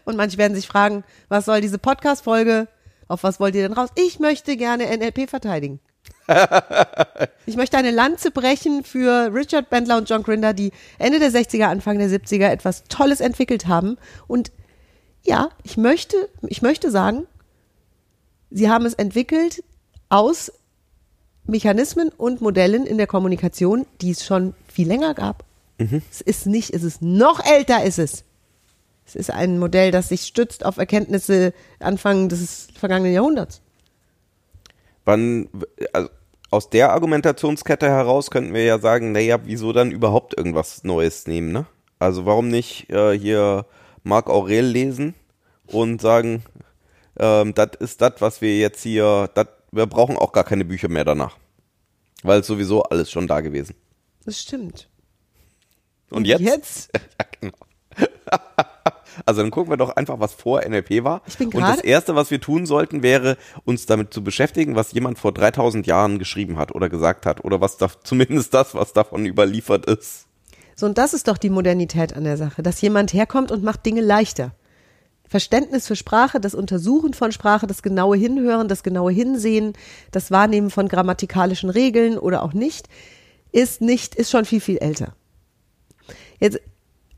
Und 0.05 0.17
manche 0.17 0.39
werden 0.39 0.55
sich 0.55 0.67
fragen, 0.67 1.05
was 1.29 1.45
soll 1.45 1.61
diese 1.61 1.79
Podcast-Folge? 1.79 2.69
Auf 3.09 3.23
was 3.25 3.41
wollt 3.41 3.55
ihr 3.55 3.62
denn 3.62 3.73
raus? 3.73 3.89
Ich 3.97 4.21
möchte 4.21 4.57
gerne 4.57 4.85
NLP 4.97 5.29
verteidigen. 5.29 5.81
ich 7.47 7.57
möchte 7.57 7.77
eine 7.77 7.91
Lanze 7.91 8.31
brechen 8.31 8.85
für 8.85 9.35
Richard 9.35 9.69
Bendler 9.69 9.97
und 9.97 10.09
John 10.09 10.23
Grinder, 10.23 10.53
die 10.53 10.71
Ende 10.99 11.19
der 11.19 11.31
60er, 11.31 11.65
Anfang 11.65 11.99
der 11.99 12.09
70er 12.09 12.49
etwas 12.49 12.85
Tolles 12.85 13.21
entwickelt 13.21 13.67
haben. 13.67 13.97
Und 14.29 14.53
ja, 15.23 15.50
ich 15.65 15.77
möchte, 15.77 16.29
ich 16.47 16.62
möchte 16.62 16.91
sagen, 16.91 17.27
sie 18.50 18.69
haben 18.69 18.87
es 18.87 18.95
entwickelt 18.95 19.62
aus 20.09 20.52
Mechanismen 21.45 22.11
und 22.11 22.40
Modellen 22.40 22.87
in 22.87 22.99
der 22.99 23.07
Kommunikation, 23.07 23.87
die 24.00 24.11
es 24.11 24.25
schon 24.25 24.54
viel 24.69 24.88
länger 24.88 25.14
gab. 25.14 25.45
Es 26.11 26.21
ist 26.21 26.47
nicht, 26.47 26.75
es 26.75 26.83
ist 26.83 27.00
noch 27.00 27.45
älter, 27.45 27.83
ist 27.85 27.99
es. 27.99 28.25
Es 29.07 29.16
ist 29.16 29.30
ein 29.30 29.59
Modell, 29.59 29.90
das 29.90 30.11
sich 30.11 30.23
stützt 30.23 30.64
auf 30.64 30.76
Erkenntnisse 30.76 31.54
Anfang 31.78 32.28
des 32.28 32.69
vergangenen 32.78 33.14
Jahrhunderts. 33.14 33.62
Wann, 35.04 35.49
also 35.92 36.11
aus 36.50 36.69
der 36.69 36.92
Argumentationskette 36.92 37.88
heraus 37.88 38.30
könnten 38.30 38.52
wir 38.52 38.64
ja 38.64 38.78
sagen, 38.78 39.12
naja, 39.12 39.38
wieso 39.45 39.73
dann 39.73 39.90
überhaupt 39.90 40.37
irgendwas 40.37 40.85
Neues 40.85 41.26
nehmen, 41.26 41.52
ne? 41.52 41.66
Also 41.99 42.26
warum 42.26 42.49
nicht 42.49 42.90
äh, 42.90 43.19
hier 43.19 43.66
Marc 44.02 44.28
Aurel 44.28 44.66
lesen 44.66 45.14
und 45.66 46.00
sagen, 46.00 46.42
ähm, 47.21 47.55
das 47.55 47.71
ist 47.79 48.00
das, 48.00 48.15
was 48.19 48.41
wir 48.41 48.59
jetzt 48.59 48.83
hier, 48.83 49.29
dat, 49.35 49.49
wir 49.71 49.87
brauchen 49.87 50.17
auch 50.17 50.33
gar 50.33 50.45
keine 50.45 50.65
Bücher 50.65 50.89
mehr 50.89 51.05
danach. 51.05 51.37
Weil 52.23 52.43
sowieso 52.43 52.83
alles 52.83 53.11
schon 53.11 53.27
da 53.27 53.41
gewesen. 53.41 53.75
Das 54.25 54.41
stimmt. 54.41 54.89
Und 56.11 56.27
jetzt? 56.27 56.41
Jetzt? 56.41 56.91
ja, 57.21 57.27
genau. 57.41 57.57
Also 59.27 59.43
dann 59.43 59.50
gucken 59.50 59.71
wir 59.71 59.77
doch 59.77 59.97
einfach, 59.97 60.21
was 60.21 60.33
vor 60.33 60.62
NLP 60.67 61.05
war. 61.05 61.23
Ich 61.27 61.37
bin 61.37 61.49
Und 61.49 61.61
das 61.61 61.81
Erste, 61.81 62.15
was 62.15 62.31
wir 62.31 62.41
tun 62.41 62.65
sollten, 62.65 63.03
wäre, 63.03 63.37
uns 63.65 63.85
damit 63.85 64.15
zu 64.15 64.23
beschäftigen, 64.23 64.77
was 64.77 64.93
jemand 64.93 65.19
vor 65.19 65.33
3000 65.33 65.87
Jahren 65.87 66.19
geschrieben 66.19 66.59
hat 66.59 66.75
oder 66.75 66.89
gesagt 66.89 67.27
hat. 67.27 67.45
Oder 67.45 67.61
was 67.61 67.77
da, 67.77 67.91
zumindest 68.05 68.55
das, 68.55 68.75
was 68.75 68.93
davon 68.93 69.27
überliefert 69.27 69.87
ist. 69.87 70.27
So, 70.77 70.87
und 70.87 70.97
das 70.97 71.12
ist 71.12 71.29
doch 71.29 71.39
die 71.39 71.50
Modernität 71.50 72.15
an 72.15 72.25
der 72.25 72.37
Sache, 72.37 72.62
dass 72.62 72.81
jemand 72.81 73.12
herkommt 73.12 73.50
und 73.50 73.62
macht 73.62 73.85
Dinge 73.85 74.00
leichter. 74.00 74.53
Verständnis 75.31 75.87
für 75.87 75.95
Sprache, 75.95 76.41
das 76.41 76.57
Untersuchen 76.57 77.15
von 77.15 77.31
Sprache, 77.31 77.69
das 77.69 77.83
genaue 77.83 78.17
Hinhören, 78.17 78.67
das 78.67 78.83
genaue 78.83 79.13
Hinsehen, 79.13 79.75
das 80.11 80.33
Wahrnehmen 80.33 80.71
von 80.71 80.89
grammatikalischen 80.89 81.71
Regeln 81.71 82.19
oder 82.19 82.43
auch 82.43 82.53
nicht, 82.53 82.89
ist 83.53 83.81
nicht, 83.81 84.17
ist 84.17 84.33
schon 84.33 84.45
viel, 84.45 84.61
viel 84.61 84.79
älter. 84.79 85.15
Jetzt 86.41 86.59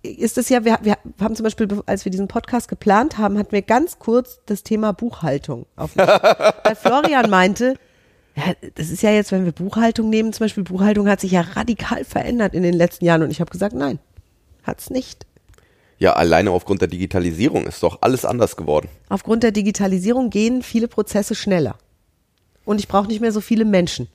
ist 0.02 0.36
es 0.36 0.50
ja, 0.50 0.62
wir, 0.62 0.78
wir 0.82 0.98
haben 1.22 1.34
zum 1.34 1.44
Beispiel, 1.44 1.66
als 1.86 2.04
wir 2.04 2.12
diesen 2.12 2.28
Podcast 2.28 2.68
geplant 2.68 3.16
haben, 3.16 3.38
hatten 3.38 3.52
wir 3.52 3.62
ganz 3.62 3.98
kurz 3.98 4.40
das 4.44 4.62
Thema 4.62 4.92
Buchhaltung 4.92 5.64
auf. 5.76 5.96
Weil 5.96 6.76
Florian 6.76 7.30
meinte, 7.30 7.76
ja, 8.36 8.52
das 8.74 8.90
ist 8.90 9.02
ja 9.02 9.10
jetzt, 9.10 9.32
wenn 9.32 9.46
wir 9.46 9.52
Buchhaltung 9.52 10.10
nehmen, 10.10 10.34
zum 10.34 10.44
Beispiel 10.44 10.64
Buchhaltung 10.64 11.08
hat 11.08 11.20
sich 11.20 11.32
ja 11.32 11.40
radikal 11.40 12.04
verändert 12.04 12.52
in 12.52 12.62
den 12.62 12.74
letzten 12.74 13.06
Jahren 13.06 13.22
und 13.22 13.30
ich 13.30 13.40
habe 13.40 13.50
gesagt, 13.50 13.74
nein, 13.74 14.00
hat's 14.64 14.90
nicht. 14.90 15.24
Ja, 16.02 16.14
alleine 16.14 16.50
aufgrund 16.50 16.80
der 16.80 16.88
Digitalisierung 16.88 17.64
ist 17.64 17.80
doch 17.80 17.98
alles 18.00 18.24
anders 18.24 18.56
geworden. 18.56 18.88
Aufgrund 19.08 19.44
der 19.44 19.52
Digitalisierung 19.52 20.30
gehen 20.30 20.64
viele 20.64 20.88
Prozesse 20.88 21.36
schneller. 21.36 21.76
Und 22.64 22.80
ich 22.80 22.88
brauche 22.88 23.06
nicht 23.06 23.20
mehr 23.20 23.30
so 23.30 23.40
viele 23.40 23.64
Menschen. 23.64 24.08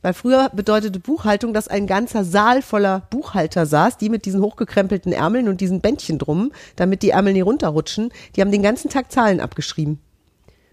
Weil 0.00 0.14
früher 0.14 0.48
bedeutete 0.54 1.00
Buchhaltung, 1.00 1.52
dass 1.52 1.68
ein 1.68 1.86
ganzer 1.86 2.24
Saal 2.24 2.62
voller 2.62 3.02
Buchhalter 3.10 3.66
saß, 3.66 3.98
die 3.98 4.08
mit 4.08 4.24
diesen 4.24 4.40
hochgekrempelten 4.40 5.12
Ärmeln 5.12 5.50
und 5.50 5.60
diesen 5.60 5.82
Bändchen 5.82 6.18
drum, 6.18 6.50
damit 6.76 7.02
die 7.02 7.10
Ärmel 7.10 7.34
nie 7.34 7.42
runterrutschen, 7.42 8.10
die 8.34 8.40
haben 8.40 8.50
den 8.50 8.62
ganzen 8.62 8.88
Tag 8.88 9.12
Zahlen 9.12 9.40
abgeschrieben. 9.40 10.00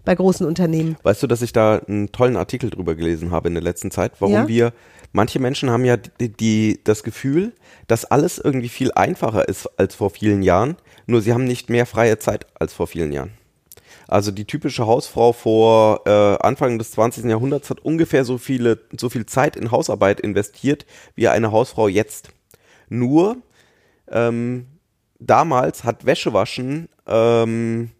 Bei 0.06 0.14
großen 0.14 0.46
Unternehmen. 0.46 0.96
Weißt 1.02 1.22
du, 1.22 1.26
dass 1.26 1.42
ich 1.42 1.52
da 1.52 1.82
einen 1.86 2.12
tollen 2.12 2.36
Artikel 2.36 2.70
drüber 2.70 2.94
gelesen 2.94 3.32
habe 3.32 3.48
in 3.48 3.54
der 3.54 3.62
letzten 3.62 3.90
Zeit, 3.90 4.12
warum 4.20 4.34
Ja? 4.34 4.48
wir, 4.48 4.72
manche 5.12 5.38
Menschen 5.40 5.68
haben 5.68 5.84
ja 5.84 5.96
die, 5.96 6.30
die, 6.30 6.80
das 6.84 7.02
Gefühl, 7.02 7.52
dass 7.88 8.04
alles 8.04 8.38
irgendwie 8.38 8.68
viel 8.68 8.92
einfacher 8.92 9.48
ist 9.48 9.66
als 9.78 9.96
vor 9.96 10.10
vielen 10.10 10.42
Jahren, 10.42 10.76
nur 11.06 11.20
sie 11.20 11.34
haben 11.34 11.44
nicht 11.44 11.70
mehr 11.70 11.86
freie 11.86 12.18
Zeit 12.18 12.46
als 12.54 12.72
vor 12.72 12.86
vielen 12.86 13.12
Jahren. 13.12 13.32
Also 14.08 14.30
die 14.30 14.44
typische 14.44 14.86
Hausfrau 14.86 15.32
vor 15.32 16.02
äh, 16.06 16.36
Anfang 16.40 16.78
des 16.78 16.92
20. 16.92 17.24
Jahrhunderts 17.24 17.68
hat 17.70 17.80
ungefähr 17.80 18.24
so 18.24 18.38
viele, 18.38 18.78
so 18.96 19.08
viel 19.08 19.26
Zeit 19.26 19.56
in 19.56 19.72
Hausarbeit 19.72 20.20
investiert 20.20 20.86
wie 21.16 21.26
eine 21.28 21.50
Hausfrau 21.50 21.88
jetzt. 21.88 22.28
Nur 22.88 23.38
ähm, 24.08 24.66
damals 25.18 25.82
hat 25.82 26.06
Wäschewaschen, 26.06 26.88
ähm, 27.08 27.90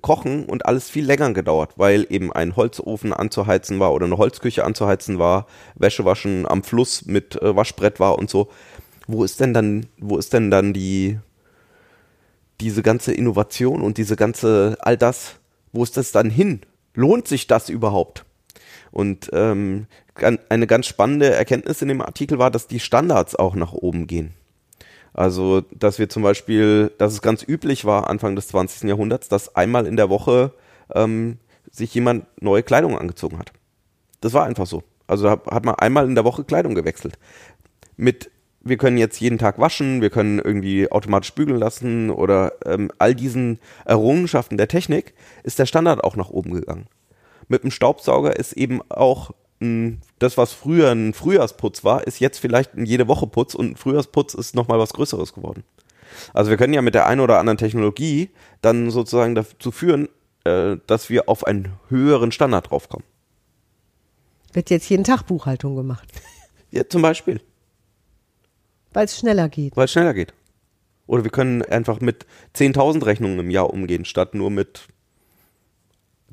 Kochen 0.00 0.46
und 0.46 0.66
alles 0.66 0.88
viel 0.88 1.04
länger 1.04 1.32
gedauert, 1.32 1.72
weil 1.76 2.06
eben 2.08 2.32
ein 2.32 2.56
Holzofen 2.56 3.12
anzuheizen 3.12 3.80
war 3.80 3.92
oder 3.92 4.06
eine 4.06 4.18
Holzküche 4.18 4.64
anzuheizen 4.64 5.18
war, 5.18 5.46
Wäschewaschen 5.74 6.46
am 6.46 6.62
Fluss 6.62 7.04
mit 7.06 7.40
äh, 7.42 7.54
Waschbrett 7.54 8.00
war 8.00 8.18
und 8.18 8.30
so. 8.30 8.48
Wo 9.06 9.24
ist 9.24 9.40
denn 9.40 9.52
dann, 9.52 9.86
wo 9.98 10.16
ist 10.16 10.32
denn 10.32 10.50
dann 10.50 10.72
die, 10.72 11.18
diese 12.60 12.82
ganze 12.82 13.12
Innovation 13.12 13.82
und 13.82 13.98
diese 13.98 14.16
ganze, 14.16 14.76
all 14.80 14.96
das, 14.96 15.36
wo 15.72 15.82
ist 15.82 15.96
das 15.96 16.12
dann 16.12 16.30
hin? 16.30 16.60
Lohnt 16.94 17.28
sich 17.28 17.46
das 17.46 17.68
überhaupt? 17.68 18.24
Und 18.90 19.28
ähm, 19.32 19.86
eine 20.48 20.66
ganz 20.68 20.86
spannende 20.86 21.34
Erkenntnis 21.34 21.82
in 21.82 21.88
dem 21.88 22.00
Artikel 22.00 22.38
war, 22.38 22.50
dass 22.50 22.68
die 22.68 22.80
Standards 22.80 23.34
auch 23.34 23.56
nach 23.56 23.72
oben 23.72 24.06
gehen. 24.06 24.34
Also, 25.14 25.62
dass 25.70 26.00
wir 26.00 26.08
zum 26.08 26.24
Beispiel, 26.24 26.92
dass 26.98 27.12
es 27.12 27.22
ganz 27.22 27.44
üblich 27.46 27.84
war, 27.84 28.10
Anfang 28.10 28.34
des 28.34 28.48
20. 28.48 28.88
Jahrhunderts, 28.88 29.28
dass 29.28 29.54
einmal 29.54 29.86
in 29.86 29.96
der 29.96 30.10
Woche 30.10 30.52
ähm, 30.92 31.38
sich 31.70 31.94
jemand 31.94 32.26
neue 32.42 32.64
Kleidung 32.64 32.98
angezogen 32.98 33.38
hat. 33.38 33.52
Das 34.20 34.32
war 34.32 34.44
einfach 34.44 34.66
so. 34.66 34.82
Also 35.06 35.30
hat 35.30 35.64
man 35.64 35.76
einmal 35.76 36.06
in 36.06 36.16
der 36.16 36.24
Woche 36.24 36.42
Kleidung 36.42 36.74
gewechselt. 36.74 37.18
Mit, 37.96 38.30
wir 38.60 38.76
können 38.76 38.98
jetzt 38.98 39.20
jeden 39.20 39.38
Tag 39.38 39.60
waschen, 39.60 40.00
wir 40.00 40.10
können 40.10 40.40
irgendwie 40.40 40.90
automatisch 40.90 41.32
bügeln 41.32 41.60
lassen 41.60 42.10
oder 42.10 42.52
ähm, 42.64 42.90
all 42.98 43.14
diesen 43.14 43.60
Errungenschaften 43.84 44.56
der 44.56 44.68
Technik 44.68 45.14
ist 45.44 45.60
der 45.60 45.66
Standard 45.66 46.02
auch 46.02 46.16
nach 46.16 46.30
oben 46.30 46.54
gegangen. 46.54 46.86
Mit 47.46 47.62
dem 47.62 47.70
Staubsauger 47.70 48.34
ist 48.36 48.54
eben 48.54 48.80
auch 48.88 49.30
das, 50.18 50.36
was 50.36 50.52
früher 50.52 50.90
ein 50.90 51.14
Frühjahrsputz 51.14 51.84
war, 51.84 52.06
ist 52.06 52.20
jetzt 52.20 52.38
vielleicht 52.38 52.74
ein 52.74 52.86
jede 52.86 53.08
Woche 53.08 53.26
Putz 53.26 53.54
und 53.54 53.72
ein 53.72 53.76
Frühjahrsputz 53.76 54.34
ist 54.34 54.54
nochmal 54.54 54.78
was 54.78 54.92
Größeres 54.92 55.32
geworden. 55.34 55.64
Also 56.32 56.50
wir 56.50 56.56
können 56.56 56.72
ja 56.74 56.82
mit 56.82 56.94
der 56.94 57.06
einen 57.06 57.20
oder 57.20 57.38
anderen 57.38 57.58
Technologie 57.58 58.30
dann 58.62 58.90
sozusagen 58.90 59.34
dazu 59.34 59.70
führen, 59.72 60.08
äh, 60.44 60.76
dass 60.86 61.10
wir 61.10 61.28
auf 61.28 61.46
einen 61.46 61.72
höheren 61.88 62.30
Standard 62.32 62.70
draufkommen. 62.70 63.04
Wird 64.52 64.70
jetzt 64.70 64.88
jeden 64.88 65.04
Tag 65.04 65.24
Buchhaltung 65.26 65.74
gemacht, 65.76 66.08
Ja, 66.70 66.88
zum 66.88 67.02
Beispiel, 67.02 67.40
weil 68.92 69.06
es 69.06 69.18
schneller 69.18 69.48
geht. 69.48 69.76
weil 69.76 69.86
es 69.86 69.92
schneller 69.92 70.14
geht. 70.14 70.32
Oder 71.06 71.24
wir 71.24 71.30
können 71.30 71.62
einfach 71.62 72.00
mit 72.00 72.24
10.000 72.54 73.04
Rechnungen 73.04 73.38
im 73.40 73.50
Jahr 73.50 73.70
umgehen, 73.70 74.04
statt 74.04 74.34
nur 74.34 74.50
mit 74.50 74.88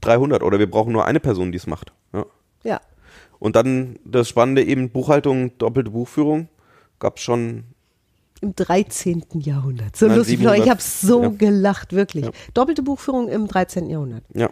300. 0.01 0.43
Oder 0.43 0.59
wir 0.59 0.69
brauchen 0.69 0.93
nur 0.93 1.05
eine 1.05 1.19
Person, 1.19 1.51
die 1.51 1.57
es 1.57 1.67
macht. 1.67 1.91
Ja. 2.13 2.25
Ja. 2.63 2.81
Und 3.41 3.55
dann 3.55 3.97
das 4.05 4.29
Spannende 4.29 4.63
eben 4.63 4.91
Buchhaltung, 4.91 5.57
doppelte 5.57 5.89
Buchführung. 5.89 6.47
Gab 6.99 7.17
es 7.17 7.23
schon 7.23 7.63
Im 8.39 8.55
13. 8.55 9.23
Jahrhundert. 9.39 9.95
So 9.95 10.05
Nein, 10.05 10.17
lustig, 10.17 10.37
700. 10.37 10.63
ich 10.63 10.69
habe 10.69 10.79
so 10.81 11.23
Ja. 11.23 11.29
gelacht, 11.29 11.91
wirklich. 11.93 12.25
Ja. 12.25 12.31
Doppelte 12.53 12.83
Buchführung 12.83 13.27
im 13.29 13.47
13. 13.47 13.89
Jahrhundert. 13.89 14.23
ja, 14.35 14.49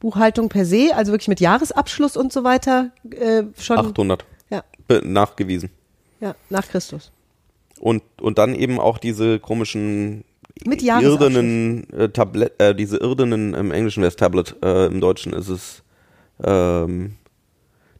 Buchhaltung 0.00 0.48
per 0.48 0.64
se, 0.64 0.92
also 0.96 1.12
wirklich 1.12 1.28
mit 1.28 1.40
Jahresabschluss 1.40 2.16
und 2.16 2.32
so 2.32 2.42
weiter, 2.42 2.90
äh, 3.10 3.44
schon 3.60 3.78
800 3.78 4.24
Ja, 4.50 4.64
nachgewiesen. 5.04 5.68
ja, 6.20 6.34
nach 6.48 6.66
Christus. 6.66 7.12
Und, 7.80 8.02
und 8.20 8.38
dann 8.38 8.54
eben 8.54 8.80
auch 8.80 8.96
diese 8.98 9.38
komischen 9.40 10.24
Mit 10.64 10.82
irdenen 10.82 11.88
äh, 11.92 12.08
Tablet, 12.08 12.58
äh, 12.58 12.74
diese 12.74 12.96
irdenen, 12.96 13.52
im 13.54 13.70
Englischen 13.72 14.00
wäre 14.00 14.08
es 14.08 14.16
Tablet, 14.16 14.56
äh, 14.62 14.86
im 14.86 15.00
Deutschen 15.02 15.32
ist 15.34 15.48
es 15.48 15.82
ähm, 16.42 17.16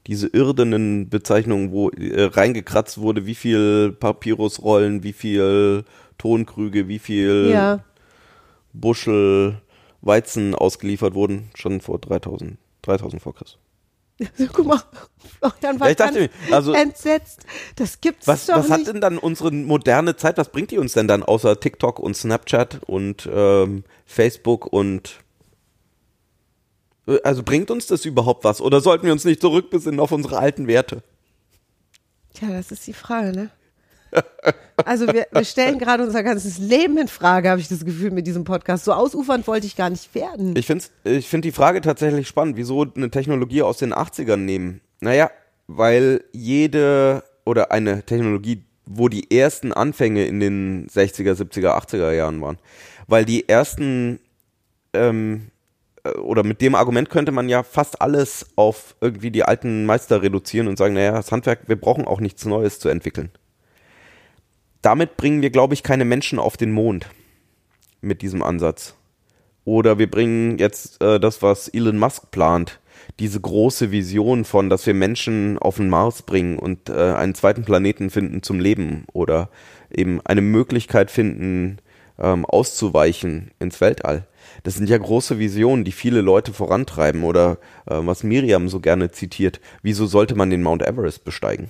diese 0.07 0.27
irdenen 0.29 1.09
Bezeichnungen, 1.09 1.71
wo 1.73 1.91
äh, 1.91 2.25
reingekratzt 2.25 2.99
wurde, 2.99 3.27
wie 3.27 3.35
viel 3.35 3.93
Papyrusrollen, 3.93 5.03
wie 5.03 5.13
viel 5.13 5.85
Tonkrüge, 6.19 6.89
wie 6.89 6.99
viel 6.99 7.51
Ja, 7.53 7.81
Buschel 8.73 9.61
Weizen 10.01 10.55
ausgeliefert 10.55 11.15
wurden, 11.15 11.51
schon 11.55 11.81
vor 11.81 11.99
3000, 11.99 12.57
3000 12.83 13.23
vor 13.23 13.35
Christus. 13.35 13.59
guck 14.53 14.67
mal, 14.67 14.81
Florian 15.39 15.81
war 15.81 15.91
ich 15.91 15.97
dachte 15.97 16.21
mir, 16.21 16.31
also- 16.55 16.73
entsetzt. 16.73 17.45
Das 17.77 18.01
gibt's 18.01 18.27
Was, 18.27 18.47
doch 18.47 18.57
was 18.57 18.71
hat 18.71 18.79
nicht. 18.81 18.93
denn 18.93 19.01
dann 19.01 19.19
unsere 19.19 19.51
moderne 19.53 20.17
Zeit, 20.17 20.39
was 20.39 20.51
bringt 20.51 20.71
die 20.71 20.79
uns 20.79 20.93
denn 20.93 21.09
dann 21.09 21.23
außer 21.23 21.59
TikTok 21.59 21.99
und 21.99 22.17
Snapchat 22.17 22.81
und 22.87 23.29
ähm, 23.33 23.85
Facebook 24.05 24.67
und 24.67 25.21
also 27.23 27.43
bringt 27.43 27.71
uns 27.71 27.87
das 27.87 28.05
überhaupt 28.05 28.45
was 28.45 28.61
oder 28.61 28.81
sollten 28.81 29.05
wir 29.05 29.13
uns 29.13 29.25
nicht 29.25 29.41
zurückbesinnen 29.41 30.01
auf 30.01 30.13
unsere 30.13 30.39
alten 30.39 30.67
Werte? 30.67 31.03
Tja, 32.35 32.49
das 32.51 32.71
ist 32.73 32.87
die 32.87 32.93
Frage, 32.93 33.33
ne? 33.33 33.51
Also 34.85 35.07
wir, 35.07 35.27
wir 35.31 35.45
stellen 35.45 35.79
gerade 35.79 36.03
unser 36.03 36.23
ganzes 36.23 36.59
Leben 36.59 36.99
in 36.99 37.09
Frage, 37.09 37.51
habe 37.51 37.61
ich 37.61 37.69
das 37.69 37.85
Gefühl 37.85 38.11
mit 38.11 38.27
diesem 38.27 38.45
Podcast. 38.45 38.85
So 38.85 38.93
ausufernd 38.93 39.47
wollte 39.47 39.67
ich 39.67 39.77
gar 39.77 39.91
nicht 39.91 40.15
werden. 40.15 40.57
Ich 40.57 40.67
finde 40.67 40.85
ich 41.05 41.29
find 41.29 41.45
die 41.45 41.53
Frage 41.53 41.81
tatsächlich 41.81 42.29
spannend, 42.29 42.57
wieso 42.57 42.87
eine 42.95 43.11
Technologie 43.11 43.63
aus 43.63 43.79
den 43.79 43.95
80ern 43.95 44.37
nehmen. 44.37 44.81
Naja, 45.01 45.31
weil 45.67 46.25
jede 46.33 47.23
oder 47.45 47.73
eine 47.73 48.03
Technologie, 48.03 48.65
wo 48.87 49.09
die 49.09 49.31
ersten 49.31 49.73
Anfänge 49.73 50.27
in 50.27 50.41
den 50.41 50.89
60er, 50.89 51.35
70er, 51.35 51.71
80er 51.71 52.13
Jahren 52.13 52.41
waren. 52.41 52.59
Weil 53.07 53.25
die 53.25 53.49
ersten, 53.49 54.21
ähm, 54.93 55.35
äh, 55.45 55.62
oder 56.05 56.43
mit 56.43 56.61
dem 56.61 56.75
Argument 56.75 57.11
könnte 57.11 57.33
man 57.33 57.49
ja 57.49 57.63
fast 57.63 58.03
alles 58.03 58.47
auf 58.57 58.97
irgendwie 59.01 59.31
die 59.31 59.45
alten 59.45 59.87
Meister 59.87 60.23
reduzieren 60.23 60.69
und 60.69 60.77
sagen, 60.77 60.95
naja, 60.95 61.13
das 61.13 61.31
Handwerk, 61.31 61.69
wir 61.69 61.77
brauchen 61.77 62.07
auch 62.07 62.21
nichts 62.21 62.45
Neues 62.45 62.79
zu 62.79 62.89
entwickeln. 62.89 63.31
Damit 64.81 65.17
bringen 65.17 65.43
wir, 65.43 65.51
glaube 65.51 65.75
ich, 65.75 65.85
keine 65.85 66.05
Menschen 66.05 66.41
auf 66.41 66.57
den 66.57 66.73
Mond 66.73 67.09
mit 68.01 68.21
diesem 68.23 68.43
Ansatz. 68.43 68.97
Oder 69.65 69.99
wir 69.99 70.11
bringen 70.11 70.59
jetzt 70.59 71.01
äh, 71.01 71.21
das, 71.21 71.41
was 71.41 71.69
Elon 71.69 71.99
Musk 71.99 72.33
plant, 72.33 72.81
diese 73.21 73.41
große 73.41 73.93
Vision 73.93 74.45
von, 74.45 74.71
dass 74.71 74.87
wir 74.87 74.95
Menschen 74.95 75.57
auf 75.59 75.77
den 75.77 75.89
Mars 75.89 76.23
bringen 76.23 76.59
und 76.59 76.89
äh, 76.89 77.13
einen 77.13 77.37
zweiten 77.37 77.65
Planeten 77.65 78.11
finden 78.11 78.43
zum 78.43 78.59
Leben 78.59 79.05
oder 79.13 79.51
eben 79.89 80.21
eine 80.25 80.41
Möglichkeit 80.41 81.13
finden, 81.13 81.79
ähm, 82.19 82.45
auszuweichen 82.45 83.53
ins 83.61 83.81
Weltall. 83.81 84.27
Das 84.63 84.75
sind 84.75 84.89
ja 84.89 84.99
große 84.99 85.39
Visionen, 85.39 85.85
die 85.85 85.93
viele 85.93 86.21
Leute 86.21 86.53
vorantreiben 86.53 87.25
oder 87.25 87.59
äh, 87.87 87.97
was 88.01 88.23
Miriam 88.23 88.69
so 88.69 88.81
gerne 88.81 89.11
zitiert, 89.11 89.61
wieso 89.83 90.07
sollte 90.07 90.35
man 90.35 90.51
den 90.51 90.63
Mount 90.63 90.83
Everest 90.83 91.25
besteigen? 91.25 91.69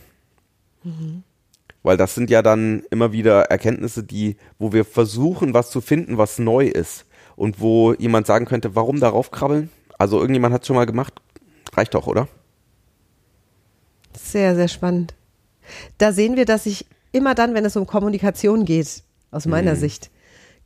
Weil 1.82 1.96
das 1.96 2.14
sind 2.14 2.30
ja 2.30 2.42
dann 2.42 2.82
immer 2.90 3.12
wieder 3.12 3.44
Erkenntnisse, 3.44 4.04
die, 4.04 4.36
wo 4.58 4.72
wir 4.72 4.84
versuchen, 4.84 5.54
was 5.54 5.70
zu 5.70 5.80
finden, 5.80 6.18
was 6.18 6.38
neu 6.38 6.66
ist. 6.66 7.06
Und 7.34 7.60
wo 7.60 7.94
jemand 7.94 8.26
sagen 8.26 8.44
könnte, 8.44 8.74
warum 8.76 9.00
darauf 9.00 9.30
krabbeln? 9.30 9.70
Also 9.98 10.20
irgendjemand 10.20 10.54
hat 10.54 10.62
es 10.62 10.66
schon 10.66 10.76
mal 10.76 10.86
gemacht. 10.86 11.20
Reicht 11.72 11.94
doch, 11.94 12.06
oder? 12.06 12.28
Sehr, 14.16 14.54
sehr 14.54 14.68
spannend. 14.68 15.14
Da 15.98 16.12
sehen 16.12 16.36
wir, 16.36 16.44
dass 16.44 16.64
sich 16.64 16.86
immer 17.12 17.34
dann, 17.34 17.54
wenn 17.54 17.64
es 17.64 17.76
um 17.76 17.86
Kommunikation 17.86 18.64
geht, 18.64 19.02
aus 19.30 19.46
meiner 19.46 19.76
Sicht, 19.76 20.10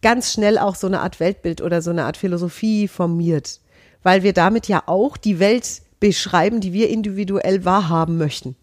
ganz 0.07 0.33
schnell 0.33 0.57
auch 0.57 0.77
so 0.77 0.87
eine 0.87 1.01
Art 1.01 1.19
Weltbild 1.19 1.61
oder 1.61 1.83
so 1.83 1.91
eine 1.91 2.05
Art 2.05 2.17
Philosophie 2.17 2.87
formiert. 2.87 3.59
Weil 4.05 4.23
wir 4.23 4.33
damit 4.33 4.69
ja 4.69 4.85
auch 4.87 5.17
die 5.17 5.41
Welt 5.41 5.83
beschreiben, 5.99 6.61
die 6.61 6.73
wir 6.73 6.91
individuell 6.91 7.65
wahrhaben 7.65 8.17
möchten. 8.17 8.55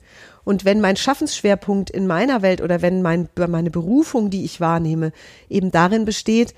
Und 0.46 0.64
wenn 0.64 0.80
mein 0.80 0.96
Schaffensschwerpunkt 0.96 1.90
in 1.90 2.08
meiner 2.08 2.44
Welt 2.44 2.62
oder 2.62 2.82
wenn 2.82 3.02
mein, 3.02 3.28
meine 3.36 3.72
Berufung, 3.72 4.30
die 4.30 4.46
ich 4.46 4.62
wahrnehme, 4.62 5.12
eben 5.50 5.70
darin 5.70 6.06
besteht, 6.06 6.54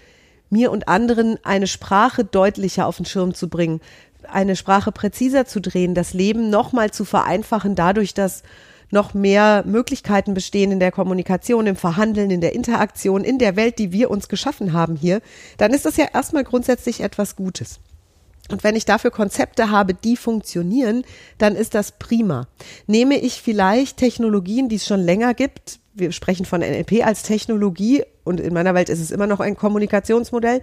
mir 0.52 0.70
und 0.70 0.88
anderen 0.88 1.40
eine 1.44 1.66
Sprache 1.66 2.24
deutlicher 2.24 2.86
auf 2.86 2.98
den 2.98 3.08
Schirm 3.08 3.34
zu 3.34 3.50
bringen, 3.50 3.82
eine 4.30 4.56
Sprache 4.56 4.92
präziser 4.92 5.48
zu 5.48 5.62
drehen, 5.62 5.96
das 5.96 6.14
Leben 6.14 6.52
nochmal 6.52 6.92
zu 6.92 7.06
vereinfachen, 7.06 7.74
dadurch, 7.74 8.14
dass 8.14 8.44
noch 8.96 9.14
mehr 9.14 9.64
Möglichkeiten 9.68 10.34
bestehen 10.34 10.72
in 10.72 10.80
der 10.80 10.92
Kommunikation, 10.92 11.68
im 11.68 11.76
Verhandeln, 11.76 12.32
in 12.32 12.42
der 12.42 12.56
Interaktion, 12.56 13.24
in 13.24 13.38
der 13.38 13.56
Welt, 13.56 13.78
die 13.78 13.92
wir 13.92 14.10
uns 14.10 14.28
geschaffen 14.28 14.74
haben 14.74 14.96
hier, 14.96 15.22
dann 15.58 15.74
ist 15.74 15.86
das 15.86 15.98
ja 15.98 16.08
erstmal 16.12 16.44
grundsätzlich 16.44 17.02
etwas 17.02 17.36
Gutes. 17.36 17.80
Und 18.50 18.64
wenn 18.64 18.76
ich 18.76 18.86
dafür 18.86 19.12
Konzepte 19.12 19.70
habe, 19.70 19.94
die 19.94 20.16
funktionieren, 20.16 21.04
dann 21.38 21.56
ist 21.56 21.76
das 21.76 21.94
prima. 21.94 22.48
Nehme 22.88 23.18
ich 23.18 23.42
vielleicht 23.42 23.98
Technologien, 23.98 24.70
die 24.70 24.76
es 24.76 24.88
schon 24.88 25.02
länger 25.02 25.34
gibt, 25.34 25.80
wir 25.96 26.12
sprechen 26.12 26.46
von 26.46 26.60
NLP 26.60 27.06
als 27.06 27.24
Technologie 27.24 28.04
und 28.26 28.40
in 28.40 28.54
meiner 28.54 28.74
Welt 28.74 28.90
ist 28.90 29.00
es 29.00 29.12
immer 29.12 29.28
noch 29.28 29.40
ein 29.40 29.56
Kommunikationsmodell, 29.56 30.62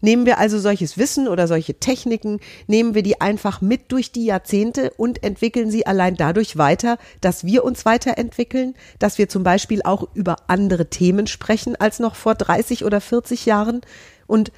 Nehmen 0.00 0.26
wir 0.26 0.38
also 0.38 0.58
solches 0.58 0.96
Wissen 0.96 1.26
oder 1.26 1.48
solche 1.48 1.74
Techniken, 1.74 2.40
nehmen 2.66 2.94
wir 2.94 3.02
die 3.02 3.20
einfach 3.20 3.60
mit 3.60 3.90
durch 3.90 4.12
die 4.12 4.24
Jahrzehnte 4.24 4.92
und 4.96 5.22
entwickeln 5.24 5.70
sie 5.70 5.86
allein 5.86 6.16
dadurch 6.16 6.56
weiter, 6.56 6.98
dass 7.20 7.44
wir 7.44 7.64
uns 7.64 7.84
weiterentwickeln, 7.84 8.74
dass 8.98 9.18
wir 9.18 9.28
zum 9.28 9.42
Beispiel 9.42 9.82
auch 9.82 10.08
über 10.14 10.36
andere 10.46 10.86
Themen 10.86 11.26
sprechen 11.26 11.74
als 11.76 11.98
noch 11.98 12.14
vor 12.14 12.34
30 12.34 12.84
oder 12.84 13.00
40 13.00 13.46
Jahren 13.46 13.80
und 14.26 14.52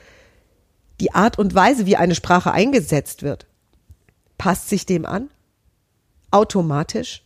die 1.00 1.14
Art 1.14 1.38
und 1.38 1.54
Weise, 1.54 1.86
wie 1.86 1.96
eine 1.96 2.14
Sprache 2.14 2.52
eingesetzt 2.52 3.22
wird, 3.22 3.46
passt 4.36 4.68
sich 4.68 4.84
dem 4.84 5.06
an? 5.06 5.30
Automatisch? 6.30 7.24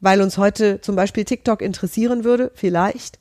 Weil 0.00 0.20
uns 0.20 0.38
heute 0.38 0.80
zum 0.80 0.96
Beispiel 0.96 1.24
TikTok 1.24 1.62
interessieren 1.62 2.24
würde? 2.24 2.50
Vielleicht 2.54 3.18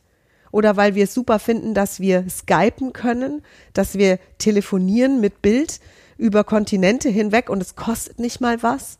oder 0.51 0.77
weil 0.77 0.95
wir 0.95 1.05
es 1.05 1.13
super 1.13 1.39
finden, 1.39 1.73
dass 1.73 1.99
wir 1.99 2.25
skypen 2.29 2.93
können, 2.93 3.43
dass 3.73 3.97
wir 3.97 4.19
telefonieren 4.37 5.19
mit 5.21 5.41
Bild 5.41 5.79
über 6.17 6.43
Kontinente 6.43 7.09
hinweg 7.09 7.49
und 7.49 7.61
es 7.61 7.75
kostet 7.75 8.19
nicht 8.19 8.41
mal 8.41 8.63
was. 8.63 8.97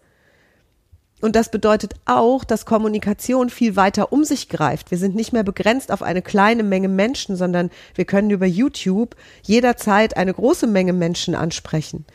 Und 1.20 1.36
das 1.36 1.50
bedeutet 1.50 1.96
auch, 2.06 2.44
dass 2.44 2.66
Kommunikation 2.66 3.50
viel 3.50 3.76
weiter 3.76 4.14
um 4.14 4.24
sich 4.24 4.50
greift. 4.50 4.92
Wir 4.92 5.00
sind 5.00 5.16
nicht 5.16 5.34
mehr 5.34 5.44
begrenzt 5.44 5.92
auf 5.92 6.04
eine 6.04 6.22
kleine 6.22 6.62
Menge 6.62 6.90
Menschen, 6.90 7.36
sondern 7.36 7.72
wir 7.96 8.06
können 8.06 8.30
über 8.30 8.46
YouTube 8.46 9.16
jederzeit 9.42 10.16
eine 10.16 10.34
große 10.34 10.68
Menge 10.68 10.94
Menschen 10.94 11.34
ansprechen. 11.34 12.06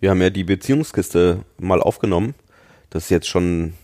Wir 0.00 0.10
haben 0.10 0.20
ja 0.20 0.30
die 0.30 0.42
Beziehungskiste 0.42 1.44
mal 1.58 1.80
aufgenommen. 1.80 2.34
Das 2.90 3.04
ist 3.04 3.10
jetzt 3.10 3.28
schon, 3.28 3.74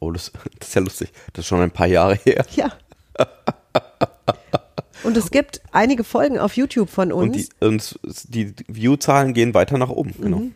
oh, 0.00 0.10
das, 0.10 0.32
das 0.58 0.70
ist 0.70 0.74
ja 0.74 0.80
lustig, 0.80 1.12
das 1.32 1.44
ist 1.44 1.48
schon 1.48 1.60
ein 1.60 1.70
paar 1.70 1.86
Jahre 1.86 2.16
her. 2.16 2.44
Ja. 2.56 2.72
Und 5.04 5.16
es 5.16 5.30
gibt 5.30 5.60
einige 5.72 6.04
Folgen 6.04 6.38
auf 6.38 6.56
YouTube 6.56 6.88
von 6.88 7.12
uns. 7.12 7.50
Und 7.60 7.96
die, 8.00 8.04
und 8.04 8.34
die 8.34 8.54
View-Zahlen 8.68 9.34
gehen 9.34 9.52
weiter 9.52 9.76
nach 9.76 9.90
oben, 9.90 10.14
genau. 10.20 10.38
Mhm. 10.38 10.54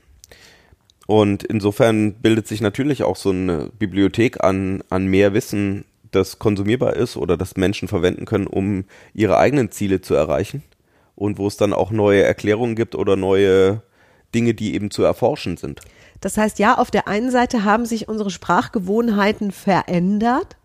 Und 1.06 1.44
insofern 1.44 2.14
bildet 2.14 2.48
sich 2.48 2.60
natürlich 2.60 3.04
auch 3.04 3.16
so 3.16 3.30
eine 3.30 3.70
Bibliothek 3.78 4.42
an, 4.42 4.82
an 4.90 5.06
mehr 5.06 5.34
Wissen, 5.34 5.84
das 6.10 6.38
konsumierbar 6.38 6.94
ist 6.94 7.16
oder 7.16 7.36
das 7.36 7.56
Menschen 7.56 7.88
verwenden 7.88 8.24
können, 8.24 8.46
um 8.46 8.84
ihre 9.14 9.38
eigenen 9.38 9.70
Ziele 9.70 10.00
zu 10.00 10.14
erreichen. 10.14 10.62
Und 11.14 11.38
wo 11.38 11.46
es 11.46 11.56
dann 11.56 11.72
auch 11.72 11.90
neue 11.90 12.22
Erklärungen 12.22 12.76
gibt 12.76 12.94
oder 12.94 13.16
neue 13.16 13.82
Dinge, 14.34 14.52
die 14.52 14.74
eben 14.74 14.90
zu 14.90 15.02
erforschen 15.02 15.56
sind. 15.56 15.80
Das 16.20 16.36
heißt, 16.36 16.58
ja, 16.58 16.76
auf 16.76 16.90
der 16.90 17.08
einen 17.08 17.30
Seite 17.30 17.64
haben 17.64 17.86
sich 17.86 18.08
unsere 18.08 18.30
Sprachgewohnheiten 18.30 19.50
verändert. 19.50 20.56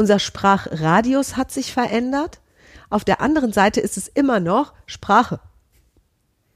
Unser 0.00 0.18
Sprachradius 0.18 1.36
hat 1.36 1.52
sich 1.52 1.74
verändert. 1.74 2.40
Auf 2.88 3.04
der 3.04 3.20
anderen 3.20 3.52
Seite 3.52 3.82
ist 3.82 3.98
es 3.98 4.08
immer 4.08 4.40
noch 4.40 4.72
Sprache. 4.86 5.40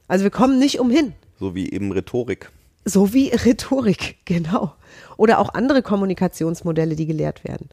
Also 0.09 0.25
wir 0.25 0.31
kommen 0.31 0.59
nicht 0.59 0.81
umhin. 0.81 1.13
So 1.39 1.55
wie 1.55 1.71
eben 1.71 1.93
Rhetorik. 1.93 2.51
So 2.87 3.13
wie 3.13 3.29
Rhetorik, 3.29 4.17
genau. 4.25 4.73
Oder 5.19 5.41
auch 5.41 5.53
andere 5.53 5.83
Kommunikationsmodelle, 5.83 6.97
die 6.97 7.05
gelehrt 7.05 7.45
werden. 7.45 7.69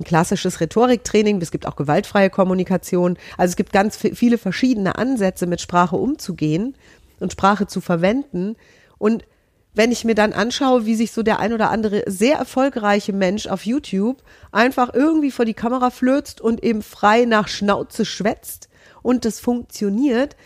Ein 0.00 0.04
klassisches 0.04 0.62
Rhetoriktraining, 0.62 1.42
es 1.42 1.50
gibt 1.50 1.66
auch 1.66 1.76
gewaltfreie 1.76 2.30
Kommunikation. 2.30 3.18
Also 3.36 3.50
es 3.50 3.56
gibt 3.56 3.74
ganz 3.74 3.98
viele 3.98 4.38
verschiedene 4.38 4.96
Ansätze, 4.96 5.44
mit 5.44 5.60
Sprache 5.60 5.96
umzugehen 5.96 6.74
und 7.20 7.32
Sprache 7.32 7.66
zu 7.66 7.82
verwenden. 7.82 8.56
Und 8.96 9.26
wenn 9.74 9.90
ich 9.90 10.04
mir 10.04 10.14
dann 10.14 10.32
anschaue, 10.32 10.84
wie 10.84 10.94
sich 10.94 11.12
so 11.12 11.22
der 11.22 11.38
ein 11.38 11.52
oder 11.52 11.70
andere 11.70 12.02
sehr 12.06 12.36
erfolgreiche 12.36 13.12
Mensch 13.12 13.46
auf 13.46 13.64
YouTube 13.64 14.22
einfach 14.50 14.92
irgendwie 14.92 15.30
vor 15.30 15.44
die 15.44 15.54
Kamera 15.54 15.90
flürzt 15.90 16.40
und 16.40 16.62
eben 16.62 16.82
frei 16.82 17.24
nach 17.24 17.48
Schnauze 17.48 18.04
schwätzt 18.04 18.68
und 19.02 19.24
das 19.24 19.40
funktioniert, 19.40 20.36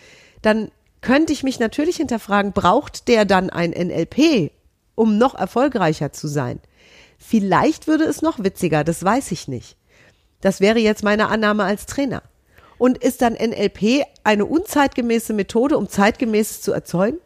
dann 0.41 0.71
könnte 1.01 1.33
ich 1.33 1.43
mich 1.43 1.59
natürlich 1.59 1.97
hinterfragen, 1.97 2.53
braucht 2.53 3.07
der 3.07 3.25
dann 3.25 3.49
ein 3.49 3.71
NLP, 3.71 4.51
um 4.95 5.17
noch 5.17 5.35
erfolgreicher 5.35 6.11
zu 6.13 6.27
sein? 6.27 6.59
Vielleicht 7.17 7.87
würde 7.87 8.05
es 8.05 8.21
noch 8.21 8.43
witziger, 8.43 8.83
das 8.83 9.03
weiß 9.03 9.31
ich 9.31 9.47
nicht. 9.47 9.75
Das 10.41 10.61
wäre 10.61 10.79
jetzt 10.79 11.03
meine 11.03 11.27
Annahme 11.27 11.63
als 11.63 11.85
Trainer. 11.85 12.23
Und 12.77 12.99
ist 12.99 13.23
dann 13.23 13.33
NLP 13.33 14.05
eine 14.23 14.45
unzeitgemäße 14.45 15.33
Methode, 15.33 15.77
um 15.77 15.89
zeitgemäßes 15.89 16.61
zu 16.61 16.71
erzeugen? 16.71 17.17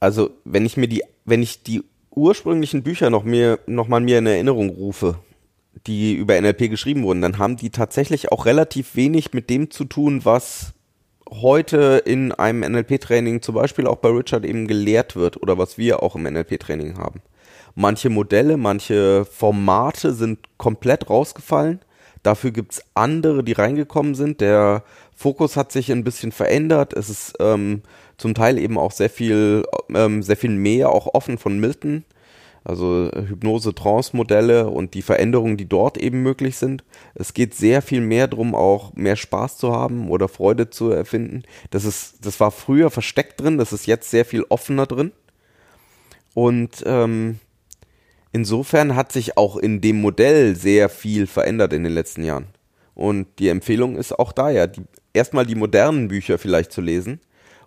also 0.00 0.30
wenn 0.44 0.66
ich 0.66 0.76
mir 0.76 0.88
die, 0.88 1.04
wenn 1.30 1.42
ich 1.42 1.62
die 1.62 1.82
ursprünglichen 2.10 2.82
Bücher 2.82 3.08
noch 3.08 3.24
mir, 3.24 3.60
noch 3.66 3.88
mal 3.88 4.00
mir 4.00 4.18
in 4.18 4.26
Erinnerung 4.26 4.68
rufe, 4.68 5.18
die 5.86 6.14
über 6.14 6.38
NLP 6.38 6.68
geschrieben 6.68 7.04
wurden, 7.04 7.22
dann 7.22 7.38
haben 7.38 7.56
die 7.56 7.70
tatsächlich 7.70 8.30
auch 8.32 8.44
relativ 8.44 8.96
wenig 8.96 9.32
mit 9.32 9.48
dem 9.48 9.70
zu 9.70 9.84
tun, 9.84 10.24
was 10.24 10.74
heute 11.30 12.02
in 12.04 12.32
einem 12.32 12.60
NLP-Training 12.60 13.40
zum 13.40 13.54
Beispiel 13.54 13.86
auch 13.86 13.96
bei 13.96 14.08
Richard 14.08 14.44
eben 14.44 14.66
gelehrt 14.66 15.14
wird 15.14 15.40
oder 15.40 15.56
was 15.56 15.78
wir 15.78 16.02
auch 16.02 16.16
im 16.16 16.24
NLP-Training 16.24 16.98
haben. 16.98 17.22
Manche 17.76 18.10
Modelle, 18.10 18.56
manche 18.56 19.24
Formate 19.24 20.12
sind 20.12 20.40
komplett 20.58 21.08
rausgefallen. 21.08 21.80
Dafür 22.24 22.50
gibt's 22.50 22.82
andere, 22.94 23.44
die 23.44 23.52
reingekommen 23.52 24.16
sind. 24.16 24.40
Der 24.40 24.82
Fokus 25.14 25.56
hat 25.56 25.70
sich 25.70 25.92
ein 25.92 26.02
bisschen 26.02 26.32
verändert. 26.32 26.92
Es 26.92 27.08
ist 27.08 27.34
ähm, 27.38 27.82
zum 28.20 28.34
Teil 28.34 28.58
eben 28.58 28.78
auch 28.78 28.92
sehr 28.92 29.10
viel, 29.10 29.64
ähm, 29.94 30.22
sehr 30.22 30.36
viel 30.36 30.50
mehr 30.50 30.90
auch 30.90 31.14
offen 31.14 31.38
von 31.38 31.58
Milton. 31.58 32.04
Also 32.62 33.10
Hypnose-Trance-Modelle 33.14 34.68
und 34.68 34.92
die 34.92 35.00
Veränderungen, 35.00 35.56
die 35.56 35.66
dort 35.66 35.96
eben 35.96 36.22
möglich 36.22 36.56
sind. 36.58 36.84
Es 37.14 37.32
geht 37.32 37.54
sehr 37.54 37.80
viel 37.80 38.02
mehr 38.02 38.28
darum, 38.28 38.54
auch 38.54 38.92
mehr 38.92 39.16
Spaß 39.16 39.56
zu 39.56 39.72
haben 39.72 40.10
oder 40.10 40.28
Freude 40.28 40.68
zu 40.68 40.90
erfinden. 40.90 41.44
Das 41.70 41.86
ist, 41.86 42.26
das 42.26 42.38
war 42.38 42.50
früher 42.50 42.90
versteckt 42.90 43.40
drin, 43.40 43.56
das 43.56 43.72
ist 43.72 43.86
jetzt 43.86 44.10
sehr 44.10 44.26
viel 44.26 44.44
offener 44.50 44.84
drin. 44.84 45.12
Und 46.34 46.84
ähm, 46.84 47.38
insofern 48.30 48.94
hat 48.94 49.10
sich 49.10 49.38
auch 49.38 49.56
in 49.56 49.80
dem 49.80 50.02
Modell 50.02 50.54
sehr 50.54 50.90
viel 50.90 51.26
verändert 51.26 51.72
in 51.72 51.82
den 51.82 51.94
letzten 51.94 52.24
Jahren. 52.24 52.48
Und 52.94 53.26
die 53.38 53.48
Empfehlung 53.48 53.96
ist 53.96 54.18
auch 54.18 54.32
da 54.32 54.50
ja, 54.50 54.66
erstmal 55.14 55.46
die 55.46 55.54
modernen 55.54 56.08
Bücher 56.08 56.36
vielleicht 56.36 56.72
zu 56.72 56.82
lesen 56.82 57.20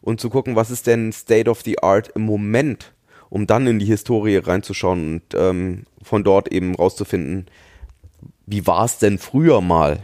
und 0.03 0.19
zu 0.19 0.29
gucken, 0.29 0.55
was 0.55 0.69
ist 0.69 0.85
denn 0.85 1.11
State 1.11 1.49
of 1.49 1.61
the 1.61 1.79
Art 1.79 2.09
im 2.09 2.23
Moment, 2.23 2.93
um 3.29 3.47
dann 3.47 3.65
in 3.65 3.79
die 3.79 3.85
Historie 3.85 4.37
reinzuschauen 4.37 5.13
und 5.13 5.23
ähm, 5.33 5.83
von 6.03 6.23
dort 6.23 6.51
eben 6.51 6.75
rauszufinden, 6.75 7.47
wie 8.45 8.67
war 8.67 8.85
es 8.85 8.97
denn 8.97 9.17
früher 9.17 9.61
mal? 9.61 10.01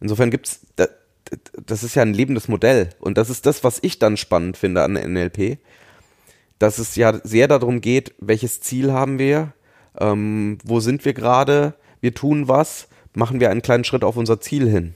Insofern 0.00 0.30
gibt's, 0.30 0.60
das, 0.76 0.88
das 1.64 1.84
ist 1.84 1.94
ja 1.94 2.02
ein 2.02 2.14
lebendes 2.14 2.48
Modell 2.48 2.90
und 3.00 3.18
das 3.18 3.30
ist 3.30 3.46
das, 3.46 3.62
was 3.62 3.78
ich 3.82 3.98
dann 3.98 4.16
spannend 4.16 4.56
finde 4.56 4.82
an 4.82 4.94
NLP, 4.94 5.58
dass 6.58 6.78
es 6.78 6.96
ja 6.96 7.20
sehr 7.22 7.48
darum 7.48 7.80
geht, 7.80 8.14
welches 8.18 8.60
Ziel 8.60 8.92
haben 8.92 9.18
wir, 9.18 9.52
ähm, 9.98 10.58
wo 10.64 10.80
sind 10.80 11.04
wir 11.04 11.12
gerade, 11.12 11.74
wir 12.00 12.14
tun 12.14 12.48
was, 12.48 12.88
machen 13.14 13.40
wir 13.40 13.50
einen 13.50 13.62
kleinen 13.62 13.84
Schritt 13.84 14.04
auf 14.04 14.16
unser 14.16 14.40
Ziel 14.40 14.68
hin. 14.68 14.94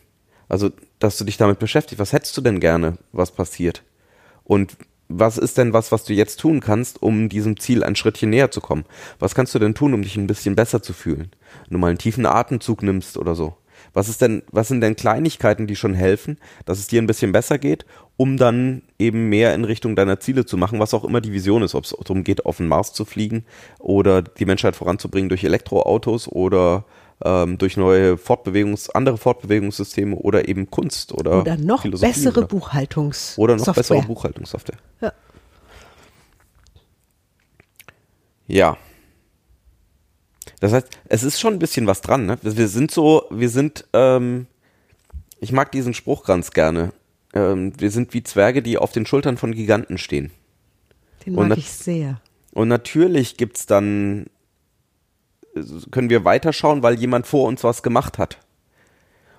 Also, 0.49 0.71
dass 1.01 1.19
du 1.19 1.25
dich 1.25 1.37
damit 1.37 1.59
beschäftigst, 1.59 1.99
was 1.99 2.13
hättest 2.13 2.37
du 2.37 2.41
denn 2.41 2.61
gerne, 2.61 2.97
was 3.13 3.33
passiert? 3.33 3.83
Und 4.47 4.77
was 5.09 5.39
ist 5.39 5.59
denn 5.59 5.73
was, 5.73 5.93
was 5.93 6.05
du 6.05 6.15
jetzt 6.15 6.41
tun 6.41 6.61
kannst, 6.61 7.03
um 7.03 7.29
diesem 7.29 7.59
Ziel 7.59 7.85
ein 7.85 7.97
Schrittchen 7.97 8.31
näher 8.31 8.51
zu 8.51 8.61
kommen? 8.61 8.85
Was 9.19 9.35
kannst 9.35 9.55
du 9.55 9.59
denn 9.59 9.75
tun, 9.75 9.95
um 9.95 10.03
dich 10.03 10.17
ein 10.17 10.27
bisschen 10.27 10.57
besser 10.57 10.83
zu 10.83 10.93
fühlen? 10.93 11.31
Du 11.71 11.79
mal 11.79 11.89
einen 11.89 11.99
tiefen 11.99 12.27
Atemzug 12.27 12.83
nimmst 12.83 13.17
oder 13.17 13.35
so. 13.35 13.57
Was 13.93 14.09
ist 14.09 14.21
denn, 14.21 14.43
was 14.51 14.69
sind 14.69 14.81
denn 14.81 14.97
Kleinigkeiten, 14.97 15.67
die 15.67 15.77
schon 15.77 15.95
helfen, 15.95 16.39
dass 16.65 16.79
es 16.79 16.87
dir 16.87 17.01
ein 17.01 17.07
bisschen 17.07 17.33
besser 17.33 17.59
geht, 17.59 17.87
um 18.17 18.37
dann 18.37 18.83
eben 18.99 19.29
mehr 19.29 19.55
in 19.55 19.65
Richtung 19.65 19.97
deiner 19.97 20.19
Ziele 20.21 20.45
zu 20.45 20.57
machen, 20.57 20.81
was 20.81 20.95
auch 20.95 21.05
immer 21.05 21.21
die 21.21 21.33
Vision 21.33 21.63
ist, 21.63 21.75
ob 21.75 21.85
es 21.85 21.91
darum 21.91 22.25
geht, 22.25 22.47
auf 22.47 22.57
den 22.57 22.69
Mars 22.69 22.93
zu 22.93 23.05
fliegen 23.05 23.45
oder 23.79 24.23
die 24.23 24.47
Menschheit 24.47 24.77
voranzubringen 24.77 25.29
durch 25.29 25.45
Elektroautos 25.45 26.29
oder 26.29 26.85
ähm, 27.25 27.59
durch 27.59 27.77
neue 27.77 28.19
Fortbewegungs, 28.19 28.91
andere 28.91 29.17
Fortbewegungssysteme 29.19 30.17
oder 30.17 30.49
eben 30.49 30.71
Kunst 30.71 31.13
oder, 31.13 31.41
Oder 31.41 31.57
noch 31.57 31.83
Philosophie 31.83 32.13
bessere 32.13 32.39
oder, 32.41 32.49
Buchhaltungs 32.49 33.39
oder 33.39 33.57
noch 33.57 33.65
Software. 33.65 33.83
bessere 33.83 34.03
Buchhaltungssoftware. 34.03 34.79
Ja. 35.01 35.13
Ja. 38.49 38.77
Das 40.61 40.73
heißt, 40.73 40.89
es 41.09 41.23
ist 41.23 41.41
schon 41.41 41.55
ein 41.55 41.59
bisschen 41.59 41.87
was 41.87 42.01
dran, 42.01 42.27
ne? 42.27 42.39
Wir 42.43 42.69
sind 42.69 42.91
so, 42.91 43.25
wir 43.31 43.51
sind, 43.51 43.85
ähm, 43.93 44.47
ich 45.41 45.53
mag 45.53 45.71
diesen 45.73 45.95
Spruch 45.95 46.25
ganz 46.25 46.51
gerne. 46.53 46.93
Ähm, 47.35 47.73
wir 47.79 47.91
sind 47.91 48.15
wie 48.15 48.23
Zwerge, 48.23 48.63
die 48.63 48.79
auf 48.79 48.93
den 48.93 49.05
Schultern 49.05 49.37
von 49.37 49.53
Giganten 49.53 49.99
stehen. 49.99 50.31
Den 51.25 51.35
mag 51.35 51.59
ich 51.59 51.71
sehr. 51.71 52.21
Und 52.53 52.69
natürlich 52.69 53.37
gibt's 53.37 53.67
dann, 53.67 54.27
äh, 54.27 54.29
können 55.91 56.11
wir 56.11 56.25
weiterschauen, 56.25 56.83
weil 56.83 56.99
jemand 56.99 57.27
vor 57.27 57.47
uns 57.47 57.65
was 57.65 57.83
gemacht 57.83 58.19
hat. 58.19 58.39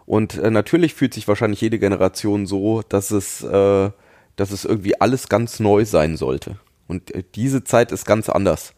Und 0.06 0.38
äh, 0.38 0.50
natürlich 0.50 0.94
fühlt 0.94 1.14
sich 1.14 1.28
wahrscheinlich 1.28 1.62
jede 1.62 1.80
Generation 1.80 2.46
so, 2.46 2.82
dass 2.88 3.12
es, 3.12 3.44
äh, 3.44 3.92
dass 4.38 4.52
es 4.52 4.64
irgendwie 4.64 5.00
alles 5.02 5.28
ganz 5.28 5.60
neu 5.60 5.84
sein 5.84 6.16
sollte. 6.16 6.58
Und 6.88 7.14
äh, 7.14 7.24
diese 7.36 7.64
Zeit 7.64 7.92
ist 7.92 8.06
ganz 8.06 8.30
anders. 8.30 8.74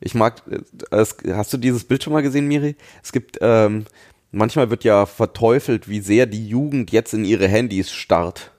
Ich 0.00 0.14
mag, 0.14 0.42
äh, 0.50 0.60
es, 0.90 1.16
hast 1.28 1.52
du 1.52 1.58
dieses 1.58 1.84
Bild 1.84 2.02
schon 2.02 2.14
mal 2.14 2.22
gesehen, 2.22 2.48
Miri? 2.48 2.76
Es 3.02 3.12
gibt, 3.12 3.38
ähm, 3.42 3.84
manchmal 4.30 4.70
wird 4.70 4.82
ja 4.82 5.04
verteufelt, 5.04 5.88
wie 5.88 6.00
sehr 6.00 6.24
die 6.24 6.48
Jugend 6.48 6.90
jetzt 6.90 7.12
in 7.12 7.26
ihre 7.26 7.48
Handys 7.48 7.92
starrt. 7.92 8.52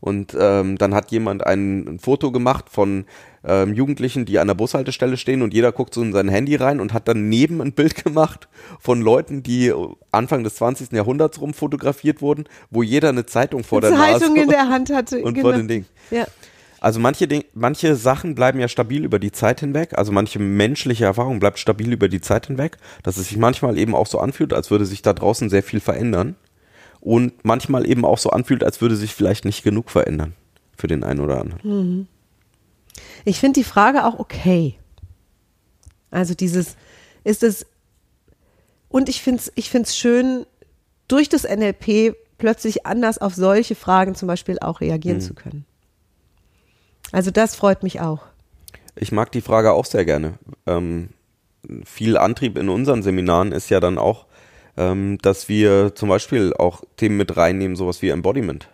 Und 0.00 0.36
ähm, 0.38 0.78
dann 0.78 0.94
hat 0.94 1.10
jemand 1.10 1.44
ein, 1.44 1.86
ein 1.86 1.98
Foto 1.98 2.32
gemacht 2.32 2.70
von 2.70 3.04
ähm, 3.48 3.72
Jugendlichen, 3.74 4.26
die 4.26 4.38
an 4.38 4.46
der 4.46 4.54
Bushaltestelle 4.54 5.16
stehen 5.16 5.42
und 5.42 5.54
jeder 5.54 5.72
guckt 5.72 5.94
so 5.94 6.02
in 6.02 6.12
sein 6.12 6.28
Handy 6.28 6.54
rein 6.54 6.80
und 6.80 6.92
hat 6.92 7.08
daneben 7.08 7.60
ein 7.60 7.72
Bild 7.72 8.04
gemacht 8.04 8.48
von 8.78 9.00
Leuten, 9.00 9.42
die 9.42 9.72
Anfang 10.12 10.44
des 10.44 10.56
20. 10.56 10.92
Jahrhunderts 10.92 11.40
rum 11.40 11.54
fotografiert 11.54 12.20
wurden, 12.20 12.44
wo 12.70 12.82
jeder 12.82 13.08
eine 13.08 13.26
Zeitung 13.26 13.64
vor 13.64 13.80
der 13.80 13.90
Nase 13.90 14.20
Zeitung 14.20 14.36
in 14.36 14.48
der 14.48 14.68
Hand 14.68 14.90
hatte. 14.92 15.22
und 15.22 15.34
genau. 15.34 15.48
vor 15.48 15.56
den 15.56 15.66
Ding. 15.66 15.86
Ja. 16.10 16.26
Also 16.80 17.00
manche, 17.00 17.26
Ding, 17.26 17.44
manche 17.54 17.96
Sachen 17.96 18.34
bleiben 18.34 18.60
ja 18.60 18.68
stabil 18.68 19.02
über 19.02 19.18
die 19.18 19.32
Zeit 19.32 19.60
hinweg. 19.60 19.98
Also 19.98 20.12
manche 20.12 20.38
menschliche 20.38 21.06
Erfahrung 21.06 21.40
bleibt 21.40 21.58
stabil 21.58 21.92
über 21.92 22.08
die 22.08 22.20
Zeit 22.20 22.46
hinweg, 22.46 22.76
dass 23.02 23.16
es 23.16 23.28
sich 23.28 23.36
manchmal 23.36 23.78
eben 23.78 23.94
auch 23.96 24.06
so 24.06 24.20
anfühlt, 24.20 24.52
als 24.52 24.70
würde 24.70 24.86
sich 24.86 25.02
da 25.02 25.12
draußen 25.12 25.50
sehr 25.50 25.64
viel 25.64 25.80
verändern. 25.80 26.36
Und 27.00 27.44
manchmal 27.44 27.88
eben 27.88 28.04
auch 28.04 28.18
so 28.18 28.30
anfühlt, 28.30 28.62
als 28.62 28.80
würde 28.80 28.96
sich 28.96 29.14
vielleicht 29.14 29.44
nicht 29.44 29.62
genug 29.62 29.90
verändern 29.90 30.34
für 30.76 30.86
den 30.86 31.02
einen 31.02 31.20
oder 31.20 31.40
anderen. 31.40 32.08
Ich 33.28 33.40
finde 33.40 33.60
die 33.60 33.64
Frage 33.64 34.06
auch 34.06 34.18
okay. 34.18 34.78
Also 36.10 36.32
dieses, 36.32 36.76
ist 37.24 37.42
es, 37.42 37.66
und 38.88 39.10
ich 39.10 39.20
finde 39.20 39.40
es 39.40 39.52
ich 39.54 39.68
find's 39.68 39.98
schön, 39.98 40.46
durch 41.08 41.28
das 41.28 41.42
NLP 41.42 42.16
plötzlich 42.38 42.86
anders 42.86 43.18
auf 43.18 43.34
solche 43.34 43.74
Fragen 43.74 44.14
zum 44.14 44.28
Beispiel 44.28 44.58
auch 44.60 44.80
reagieren 44.80 45.20
zu 45.20 45.34
können. 45.34 45.66
Also 47.12 47.30
das 47.30 47.54
freut 47.54 47.82
mich 47.82 48.00
auch. 48.00 48.22
Ich 48.96 49.12
mag 49.12 49.30
die 49.32 49.42
Frage 49.42 49.72
auch 49.72 49.84
sehr 49.84 50.06
gerne. 50.06 50.38
Ähm, 50.66 51.10
viel 51.84 52.16
Antrieb 52.16 52.56
in 52.56 52.70
unseren 52.70 53.02
Seminaren 53.02 53.52
ist 53.52 53.68
ja 53.68 53.80
dann 53.80 53.98
auch, 53.98 54.24
ähm, 54.78 55.18
dass 55.20 55.50
wir 55.50 55.94
zum 55.94 56.08
Beispiel 56.08 56.54
auch 56.54 56.82
Themen 56.96 57.18
mit 57.18 57.36
reinnehmen, 57.36 57.76
sowas 57.76 58.00
wie 58.00 58.08
Embodiment, 58.08 58.70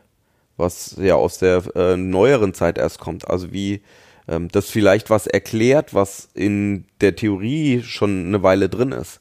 was 0.57 0.95
ja 0.97 1.17
aus 1.17 1.39
der 1.39 1.65
äh, 1.75 1.97
neueren 1.97 2.55
Zeit 2.55 2.79
erst 2.79 3.01
kommt. 3.01 3.29
Also 3.29 3.53
wie 3.53 3.83
ähm, 4.29 4.49
das 4.49 4.71
vielleicht 4.71 5.11
was 5.11 5.27
erklärt, 5.27 5.95
was 5.95 6.29
in 6.35 6.87
der 7.01 7.17
Theorie 7.17 7.83
schon 7.83 8.27
eine 8.27 8.43
Weile 8.43 8.69
drin 8.69 8.93
ist. 8.93 9.21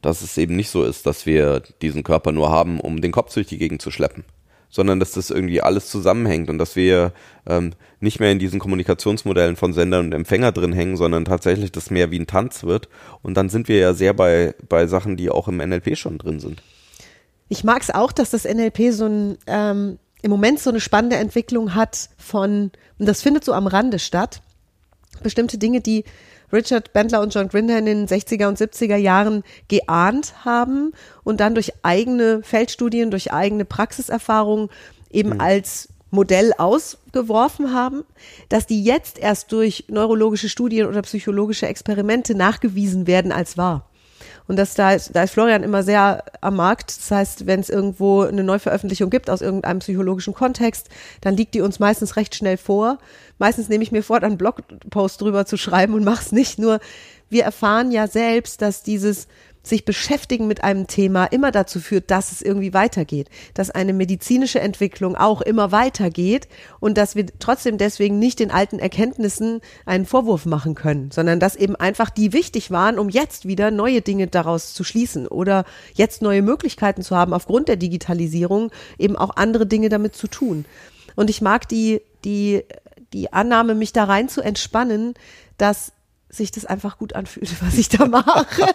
Dass 0.00 0.22
es 0.22 0.38
eben 0.38 0.54
nicht 0.54 0.70
so 0.70 0.84
ist, 0.84 1.06
dass 1.06 1.26
wir 1.26 1.60
diesen 1.82 2.04
Körper 2.04 2.30
nur 2.30 2.50
haben, 2.50 2.78
um 2.78 3.00
den 3.00 3.12
Kopf 3.12 3.34
durch 3.34 3.48
die 3.48 3.58
Gegend 3.58 3.82
zu 3.82 3.90
schleppen 3.90 4.24
sondern 4.70 5.00
dass 5.00 5.12
das 5.12 5.30
irgendwie 5.30 5.60
alles 5.60 5.88
zusammenhängt 5.88 6.50
und 6.50 6.58
dass 6.58 6.76
wir 6.76 7.12
ähm, 7.46 7.72
nicht 8.00 8.20
mehr 8.20 8.30
in 8.30 8.38
diesen 8.38 8.60
Kommunikationsmodellen 8.60 9.56
von 9.56 9.72
Sender 9.72 10.00
und 10.00 10.12
Empfänger 10.12 10.52
drin 10.52 10.72
hängen, 10.72 10.96
sondern 10.96 11.24
tatsächlich 11.24 11.72
das 11.72 11.90
mehr 11.90 12.10
wie 12.10 12.18
ein 12.18 12.26
Tanz 12.26 12.64
wird. 12.64 12.88
Und 13.22 13.34
dann 13.34 13.48
sind 13.48 13.68
wir 13.68 13.78
ja 13.78 13.94
sehr 13.94 14.12
bei, 14.12 14.54
bei 14.68 14.86
Sachen, 14.86 15.16
die 15.16 15.30
auch 15.30 15.48
im 15.48 15.56
NLP 15.56 15.96
schon 15.96 16.18
drin 16.18 16.40
sind. 16.40 16.62
Ich 17.48 17.64
mag 17.64 17.82
es 17.82 17.90
auch, 17.90 18.12
dass 18.12 18.30
das 18.30 18.44
NLP 18.44 18.92
so 18.92 19.06
ein, 19.06 19.38
ähm, 19.46 19.98
im 20.22 20.30
Moment 20.30 20.60
so 20.60 20.70
eine 20.70 20.80
spannende 20.80 21.16
Entwicklung 21.16 21.74
hat 21.74 22.10
von, 22.16 22.72
und 22.98 23.06
das 23.06 23.22
findet 23.22 23.44
so 23.44 23.52
am 23.52 23.66
Rande 23.66 23.98
statt, 23.98 24.40
bestimmte 25.22 25.58
Dinge, 25.58 25.80
die 25.80 26.04
Richard 26.52 26.92
Bendler 26.92 27.20
und 27.20 27.34
John 27.34 27.48
Grinder 27.48 27.78
in 27.78 27.86
den 27.86 28.06
60er 28.06 28.46
und 28.48 28.58
70er 28.58 28.96
Jahren 28.96 29.42
geahnt 29.68 30.44
haben 30.44 30.92
und 31.24 31.40
dann 31.40 31.54
durch 31.54 31.72
eigene 31.82 32.42
Feldstudien, 32.42 33.10
durch 33.10 33.32
eigene 33.32 33.64
Praxiserfahrungen 33.64 34.70
eben 35.10 35.40
als 35.40 35.88
Modell 36.10 36.52
ausgeworfen 36.56 37.74
haben, 37.74 38.04
dass 38.48 38.66
die 38.66 38.82
jetzt 38.82 39.18
erst 39.18 39.52
durch 39.52 39.84
neurologische 39.88 40.48
Studien 40.48 40.86
oder 40.86 41.02
psychologische 41.02 41.66
Experimente 41.66 42.34
nachgewiesen 42.34 43.06
werden 43.06 43.30
als 43.30 43.58
wahr. 43.58 43.87
Und 44.48 44.56
das, 44.56 44.74
da, 44.74 44.92
ist, 44.92 45.14
da 45.14 45.22
ist 45.22 45.32
Florian 45.32 45.62
immer 45.62 45.82
sehr 45.82 46.24
am 46.40 46.56
Markt. 46.56 46.96
Das 46.96 47.10
heißt, 47.10 47.46
wenn 47.46 47.60
es 47.60 47.68
irgendwo 47.68 48.22
eine 48.22 48.42
Neuveröffentlichung 48.42 49.10
gibt 49.10 49.28
aus 49.28 49.42
irgendeinem 49.42 49.80
psychologischen 49.80 50.34
Kontext, 50.34 50.88
dann 51.20 51.36
liegt 51.36 51.54
die 51.54 51.60
uns 51.60 51.78
meistens 51.78 52.16
recht 52.16 52.34
schnell 52.34 52.56
vor. 52.56 52.98
Meistens 53.38 53.68
nehme 53.68 53.84
ich 53.84 53.92
mir 53.92 54.02
vor, 54.02 54.22
einen 54.22 54.38
Blogpost 54.38 55.20
drüber 55.20 55.44
zu 55.44 55.58
schreiben 55.58 55.92
und 55.92 56.02
mache 56.02 56.22
es 56.22 56.32
nicht. 56.32 56.58
Nur 56.58 56.80
wir 57.28 57.44
erfahren 57.44 57.92
ja 57.92 58.06
selbst, 58.06 58.62
dass 58.62 58.82
dieses 58.82 59.28
sich 59.68 59.84
beschäftigen 59.84 60.46
mit 60.46 60.64
einem 60.64 60.86
Thema 60.86 61.24
immer 61.26 61.50
dazu 61.50 61.80
führt, 61.80 62.10
dass 62.10 62.32
es 62.32 62.42
irgendwie 62.42 62.74
weitergeht, 62.74 63.28
dass 63.54 63.70
eine 63.70 63.92
medizinische 63.92 64.60
Entwicklung 64.60 65.16
auch 65.16 65.40
immer 65.40 65.72
weitergeht 65.72 66.48
und 66.80 66.98
dass 66.98 67.16
wir 67.16 67.26
trotzdem 67.38 67.78
deswegen 67.78 68.18
nicht 68.18 68.40
den 68.40 68.50
alten 68.50 68.78
Erkenntnissen 68.78 69.60
einen 69.86 70.06
Vorwurf 70.06 70.46
machen 70.46 70.74
können, 70.74 71.10
sondern 71.10 71.40
dass 71.40 71.56
eben 71.56 71.76
einfach 71.76 72.10
die 72.10 72.32
wichtig 72.32 72.70
waren, 72.70 72.98
um 72.98 73.08
jetzt 73.08 73.46
wieder 73.46 73.70
neue 73.70 74.00
Dinge 74.00 74.26
daraus 74.26 74.74
zu 74.74 74.84
schließen 74.84 75.26
oder 75.26 75.64
jetzt 75.94 76.22
neue 76.22 76.42
Möglichkeiten 76.42 77.02
zu 77.02 77.16
haben, 77.16 77.32
aufgrund 77.32 77.68
der 77.68 77.76
Digitalisierung 77.76 78.70
eben 78.98 79.16
auch 79.16 79.36
andere 79.36 79.66
Dinge 79.66 79.88
damit 79.88 80.16
zu 80.16 80.28
tun. 80.28 80.64
Und 81.16 81.30
ich 81.30 81.40
mag 81.40 81.68
die, 81.68 82.00
die, 82.24 82.64
die 83.12 83.32
Annahme, 83.32 83.74
mich 83.74 83.92
da 83.92 84.04
rein 84.04 84.28
zu 84.28 84.40
entspannen, 84.40 85.14
dass 85.56 85.92
sich 86.30 86.50
das 86.50 86.64
einfach 86.64 86.98
gut 86.98 87.14
anfühlt, 87.14 87.50
was 87.62 87.78
ich 87.78 87.88
da 87.88 88.06
mache. 88.06 88.62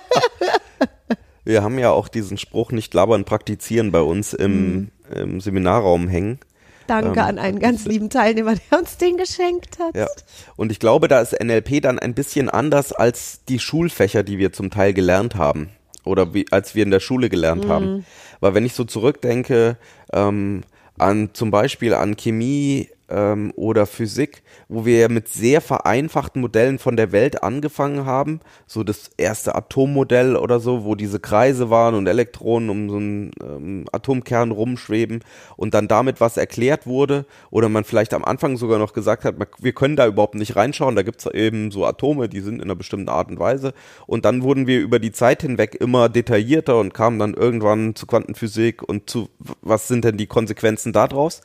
Wir 1.46 1.62
haben 1.62 1.78
ja 1.78 1.92
auch 1.92 2.08
diesen 2.08 2.38
Spruch 2.38 2.72
nicht 2.72 2.94
labern, 2.94 3.26
praktizieren 3.26 3.92
bei 3.92 4.02
uns 4.02 4.34
im, 4.34 4.92
im 5.14 5.42
Seminarraum 5.42 6.08
hängen. 6.08 6.40
Danke 6.88 7.20
Ähm, 7.20 7.26
an 7.26 7.40
einen 7.40 7.60
ganz 7.60 7.86
lieben 7.86 8.10
Teilnehmer, 8.10 8.56
der 8.56 8.80
uns 8.80 8.98
den 8.98 9.18
geschenkt 9.18 9.80
hat. 9.80 9.96
Ja. 9.96 10.08
Und 10.56 10.72
ich 10.72 10.80
glaube, 10.80 11.08
da 11.08 11.22
ist 11.22 11.38
NLP 11.42 11.82
dann 11.82 12.00
ein 12.00 12.14
bisschen 12.14 12.50
anders 12.50 12.94
als 12.94 13.44
die 13.48 13.60
Schulfächer, 13.60 14.24
die 14.24 14.38
wir 14.38 14.54
zum 14.54 14.72
Teil 14.72 14.94
gelernt 14.94 15.36
haben. 15.36 15.70
Oder 16.06 16.34
wie, 16.34 16.46
als 16.52 16.76
wir 16.76 16.84
in 16.84 16.92
der 16.92 17.00
Schule 17.00 17.30
gelernt 17.30 17.68
haben. 17.68 18.06
Weil 18.42 18.54
wenn 18.56 18.66
ich 18.66 18.74
so 18.74 18.84
zurückdenke, 18.84 19.78
ähm, 20.12 20.64
an 20.98 21.30
zum 21.34 21.50
Beispiel 21.50 21.94
an 21.94 22.18
Chemie 22.18 22.90
ähm, 23.14 23.54
oder 23.56 23.86
Physik, 23.86 24.44
wo 24.68 24.86
wir 24.86 24.98
ja 24.98 25.08
mit 25.08 25.28
sehr 25.28 25.62
vereinfachten 25.62 26.42
Modellen 26.42 26.80
von 26.80 26.98
der 26.98 27.12
Welt 27.12 27.44
angefangen 27.44 28.06
haben, 28.06 28.40
so 28.66 28.84
das 28.84 29.12
erste 29.18 29.56
Atommodell 29.56 30.36
oder 30.36 30.60
so, 30.60 30.84
wo 30.84 30.96
diese 30.96 31.20
Kreise 31.20 31.70
waren 31.70 31.96
und 31.96 32.08
Elektronen 32.08 32.70
um 32.70 32.90
so 32.90 32.98
einen 32.98 33.32
ähm, 33.42 33.86
Atomkern 33.92 34.52
rumschweben 34.52 35.24
und 35.56 35.74
dann 35.74 35.88
damit 35.88 36.20
was 36.20 36.38
erklärt 36.38 36.88
wurde 36.88 37.26
oder 37.52 37.70
man 37.70 37.84
vielleicht 37.84 38.14
am 38.14 38.26
Anfang 38.26 38.58
sogar 38.58 38.80
noch 38.80 38.94
gesagt 38.94 39.24
hat, 39.26 39.36
wir 39.60 39.74
können 39.74 39.96
da 39.96 40.08
überhaupt 40.08 40.36
nicht 40.36 40.56
reinschauen, 40.56 40.96
da 40.96 41.04
gibt's 41.04 41.26
eben 41.28 41.72
so 41.72 41.86
Atome, 41.86 42.28
die 42.28 42.42
sind 42.42 42.56
in 42.56 42.64
einer 42.64 42.76
bestimmten 42.76 43.10
Art 43.10 43.30
und 43.30 43.40
Weise 43.40 43.74
und 44.08 44.26
dann 44.26 44.42
wurden 44.42 44.66
wir 44.66 44.80
über 44.80 44.98
die 44.98 45.12
Zeit 45.12 45.44
hinweg 45.44 45.76
immer 45.80 46.10
detaillierter 46.10 46.80
und 46.80 46.94
kamen 46.94 47.20
dann 47.20 47.36
irgendwann 47.36 47.96
zu 47.96 48.08
Quantenphysik 48.08 48.82
und 48.82 49.10
zu, 49.10 49.30
was 49.62 49.88
sind 49.88 50.04
denn 50.04 50.18
die 50.18 50.28
Konsequenzen 50.28 50.94
daraus? 50.94 51.42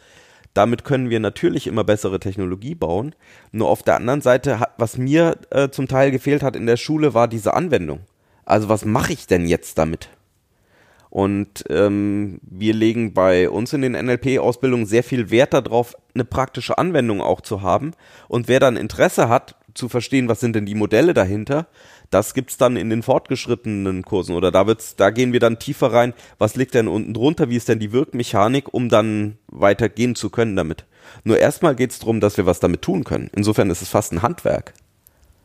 Damit 0.55 0.85
können 0.85 1.11
wir 1.11 1.21
natürlich 1.21 1.67
immer 1.67 1.85
bessere 1.85 2.21
Technologie 2.21 2.75
bauen. 2.75 3.15
Nur 3.53 3.69
auf 3.69 3.83
der 3.83 3.97
anderen 3.97 4.21
Seite, 4.21 4.61
was 4.77 4.99
mir 4.99 5.37
äh, 5.51 5.69
zum 5.69 5.89
Teil 5.89 6.11
gefehlt 6.11 6.43
hat 6.43 6.57
in 6.57 6.67
der 6.67 6.77
Schule, 6.77 7.15
war 7.15 7.29
diese 7.29 7.55
Anwendung. 7.55 8.01
Also 8.45 8.69
was 8.69 8.85
mache 8.85 9.13
ich 9.13 9.27
denn 9.27 9.47
jetzt 9.47 9.79
damit? 9.79 10.09
Und 11.11 11.65
ähm, 11.71 12.39
wir 12.43 12.75
legen 12.75 13.15
bei 13.15 13.49
uns 13.49 13.73
in 13.73 13.83
den 13.83 13.93
NLP-Ausbildungen 13.93 14.87
sehr 14.87 15.03
viel 15.03 15.31
Wert 15.31 15.55
darauf, 15.55 15.97
eine 16.15 16.25
praktische 16.25 16.77
Anwendung 16.77 17.21
auch 17.23 17.41
zu 17.41 17.63
haben. 17.63 17.93
Und 18.29 18.49
wer 18.49 18.61
dann 18.61 18.77
Interesse 18.77 19.29
hat, 19.29 19.57
zu 19.75 19.89
verstehen, 19.89 20.29
was 20.29 20.41
sind 20.41 20.55
denn 20.55 20.67
die 20.67 20.75
Modelle 20.75 21.15
dahinter, 21.15 21.67
das 22.11 22.33
gibt's 22.35 22.57
dann 22.57 22.77
in 22.77 22.91
den 22.91 23.03
fortgeschrittenen 23.03 24.05
Kursen 24.05 24.35
oder 24.35 24.51
da 24.51 24.67
wird's, 24.67 24.97
da 24.97 25.11
gehen 25.11 25.33
wir 25.33 25.41
dann 25.41 25.59
tiefer 25.59 25.93
rein. 25.93 26.15
Was 26.39 26.57
liegt 26.57 26.75
denn 26.75 26.89
unten 26.89 27.13
drunter? 27.15 27.51
Wie 27.51 27.57
ist 27.57 27.69
denn 27.69 27.79
die 27.79 27.93
Wirkmechanik, 27.93 28.73
um 28.73 28.89
dann 28.89 29.39
weitergehen 29.49 30.15
zu 30.15 30.31
können 30.31 30.57
damit? 30.57 30.87
Nur 31.25 31.39
erstmal 31.39 31.75
geht's 31.75 31.99
darum, 31.99 32.21
dass 32.21 32.37
wir 32.37 32.47
was 32.47 32.61
damit 32.61 32.83
tun 32.83 33.05
können. 33.05 33.31
Insofern 33.35 33.71
ist 33.71 33.83
es 33.83 33.89
fast 33.89 34.13
ein 34.13 34.23
Handwerk. 34.23 34.75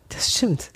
Das 0.09 0.33
stimmt. 0.33 0.71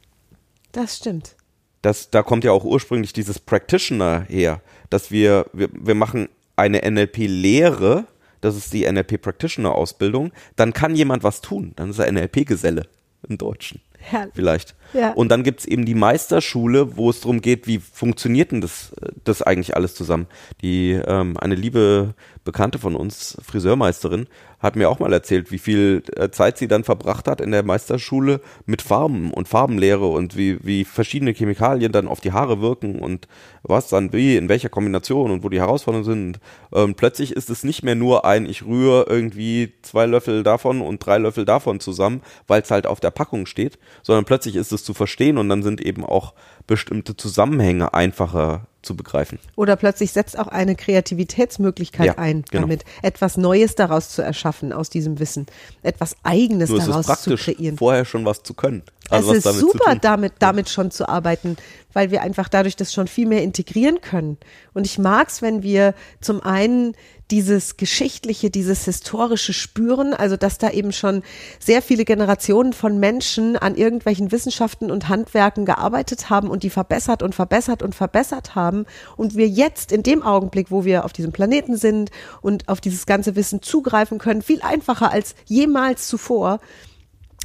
Das 0.71 0.97
stimmt. 0.97 1.35
Das, 1.81 2.09
da 2.09 2.23
kommt 2.23 2.43
ja 2.43 2.51
auch 2.51 2.65
ursprünglich 2.65 3.13
dieses 3.13 3.39
Practitioner 3.39 4.25
her, 4.27 4.61
dass 4.89 5.11
wir, 5.11 5.45
wir, 5.53 5.69
wir 5.71 5.95
machen 5.95 6.27
eine 6.55 6.81
NLP-Lehre, 6.89 8.07
das 8.41 8.55
ist 8.55 8.73
die 8.73 8.91
NLP 8.91 9.21
Practitioner 9.21 9.75
Ausbildung, 9.75 10.31
dann 10.55 10.73
kann 10.73 10.95
jemand 10.95 11.23
was 11.23 11.41
tun, 11.41 11.73
dann 11.75 11.91
ist 11.91 11.99
er 11.99 12.11
NLP-Geselle 12.11 12.87
im 13.27 13.37
Deutschen. 13.37 13.81
Herrlich. 13.97 14.33
Vielleicht. 14.35 14.75
Ja. 14.93 15.11
Und 15.13 15.29
dann 15.29 15.43
gibt's 15.43 15.65
eben 15.65 15.85
die 15.85 15.95
Meisterschule, 15.95 16.95
wo 16.95 17.09
es 17.09 17.21
darum 17.21 17.41
geht, 17.41 17.67
wie 17.67 17.79
funktioniert 17.79 18.51
denn 18.51 18.61
das, 18.61 18.93
das 19.23 19.41
eigentlich 19.41 19.75
alles 19.75 19.95
zusammen. 19.95 20.27
Die 20.61 20.91
ähm, 20.91 21.37
eine 21.37 21.55
liebe 21.55 22.13
Bekannte 22.43 22.79
von 22.79 22.95
uns, 22.95 23.37
Friseurmeisterin, 23.43 24.27
hat 24.59 24.75
mir 24.75 24.89
auch 24.89 24.99
mal 24.99 25.13
erzählt, 25.13 25.51
wie 25.51 25.59
viel 25.59 26.03
äh, 26.15 26.29
Zeit 26.29 26.57
sie 26.57 26.67
dann 26.67 26.83
verbracht 26.83 27.27
hat 27.27 27.41
in 27.41 27.51
der 27.51 27.63
Meisterschule 27.63 28.41
mit 28.65 28.81
Farben 28.81 29.31
und 29.31 29.47
Farbenlehre 29.47 30.07
und 30.07 30.35
wie, 30.35 30.57
wie 30.65 30.83
verschiedene 30.83 31.31
Chemikalien 31.31 31.91
dann 31.91 32.07
auf 32.07 32.21
die 32.21 32.31
Haare 32.31 32.59
wirken 32.59 32.99
und 32.99 33.27
was 33.61 33.89
dann 33.89 34.13
wie, 34.13 34.35
in 34.35 34.49
welcher 34.49 34.69
Kombination 34.69 35.29
und 35.31 35.43
wo 35.43 35.49
die 35.49 35.59
Herausforderungen 35.59 36.05
sind. 36.05 36.39
Ähm, 36.73 36.95
plötzlich 36.95 37.33
ist 37.33 37.49
es 37.49 37.63
nicht 37.63 37.83
mehr 37.83 37.95
nur 37.95 38.25
ein, 38.25 38.47
ich 38.47 38.65
rühre 38.65 39.05
irgendwie 39.07 39.73
zwei 39.83 40.05
Löffel 40.07 40.41
davon 40.43 40.81
und 40.81 41.05
drei 41.05 41.19
Löffel 41.19 41.45
davon 41.45 41.79
zusammen, 41.79 42.21
weil 42.47 42.61
es 42.61 42.71
halt 42.71 42.87
auf 42.87 42.99
der 42.99 43.11
Packung 43.11 43.45
steht, 43.45 43.77
sondern 44.01 44.25
plötzlich 44.25 44.55
ist 44.55 44.71
es 44.71 44.83
zu 44.83 44.93
verstehen 44.95 45.37
und 45.37 45.49
dann 45.49 45.61
sind 45.61 45.81
eben 45.81 46.03
auch 46.03 46.33
bestimmte 46.65 47.15
Zusammenhänge 47.15 47.93
einfacher 47.93 48.67
zu 48.87 48.95
begreifen. 48.95 49.37
Oder 49.55 49.75
plötzlich 49.75 50.11
setzt 50.11 50.39
auch 50.39 50.47
eine 50.47 50.75
Kreativitätsmöglichkeit 50.75 52.07
Ja, 52.07 52.17
ein, 52.17 52.43
genau. 52.49 52.61
damit 52.63 52.83
etwas 53.03 53.37
Neues 53.37 53.75
daraus 53.75 54.09
zu 54.09 54.23
erschaffen 54.23 54.73
aus 54.73 54.89
diesem 54.89 55.19
Wissen, 55.19 55.45
etwas 55.83 56.15
Eigenes 56.23 56.69
Nur 56.69 56.79
es 56.79 56.85
daraus 56.85 57.21
zu 57.21 57.35
kreieren. 57.35 57.77
vorher 57.77 58.05
schon 58.05 58.25
was 58.25 58.41
zu 58.41 58.55
können. 58.55 58.81
Also 59.09 59.31
es 59.31 59.37
ist 59.39 59.45
damit 59.45 59.59
super, 59.61 59.95
damit, 59.95 60.33
damit 60.39 60.69
schon 60.69 60.91
zu 60.91 61.07
arbeiten, 61.07 61.57
weil 61.93 62.11
wir 62.11 62.21
einfach 62.21 62.49
dadurch 62.49 62.75
das 62.75 62.93
schon 62.93 63.07
viel 63.07 63.27
mehr 63.27 63.43
integrieren 63.43 64.01
können. 64.01 64.37
Und 64.73 64.85
ich 64.85 64.97
mag's, 64.97 65.41
wenn 65.41 65.63
wir 65.63 65.93
zum 66.19 66.41
einen 66.41 66.95
dieses 67.31 67.77
Geschichtliche, 67.77 68.49
dieses 68.49 68.85
Historische 68.85 69.53
spüren, 69.53 70.13
also 70.13 70.37
dass 70.37 70.57
da 70.57 70.69
eben 70.71 70.91
schon 70.91 71.23
sehr 71.59 71.81
viele 71.81 72.05
Generationen 72.05 72.73
von 72.73 72.99
Menschen 72.99 73.57
an 73.57 73.75
irgendwelchen 73.75 74.31
Wissenschaften 74.31 74.91
und 74.91 75.09
Handwerken 75.09 75.65
gearbeitet 75.65 76.29
haben 76.29 76.49
und 76.49 76.63
die 76.63 76.69
verbessert 76.69 77.23
und 77.23 77.35
verbessert 77.35 77.83
und 77.83 77.95
verbessert 77.95 78.55
haben 78.55 78.85
und 79.17 79.35
wir 79.35 79.47
jetzt 79.47 79.91
in 79.91 80.03
dem 80.03 80.23
Augenblick, 80.23 80.71
wo 80.71 80.85
wir 80.85 81.05
auf 81.05 81.13
diesem 81.13 81.31
Planeten 81.31 81.75
sind 81.75 82.11
und 82.41 82.69
auf 82.69 82.79
dieses 82.79 83.05
ganze 83.05 83.35
Wissen 83.35 83.61
zugreifen 83.61 84.19
können, 84.19 84.41
viel 84.41 84.61
einfacher 84.61 85.11
als 85.11 85.35
jemals 85.45 86.07
zuvor, 86.07 86.59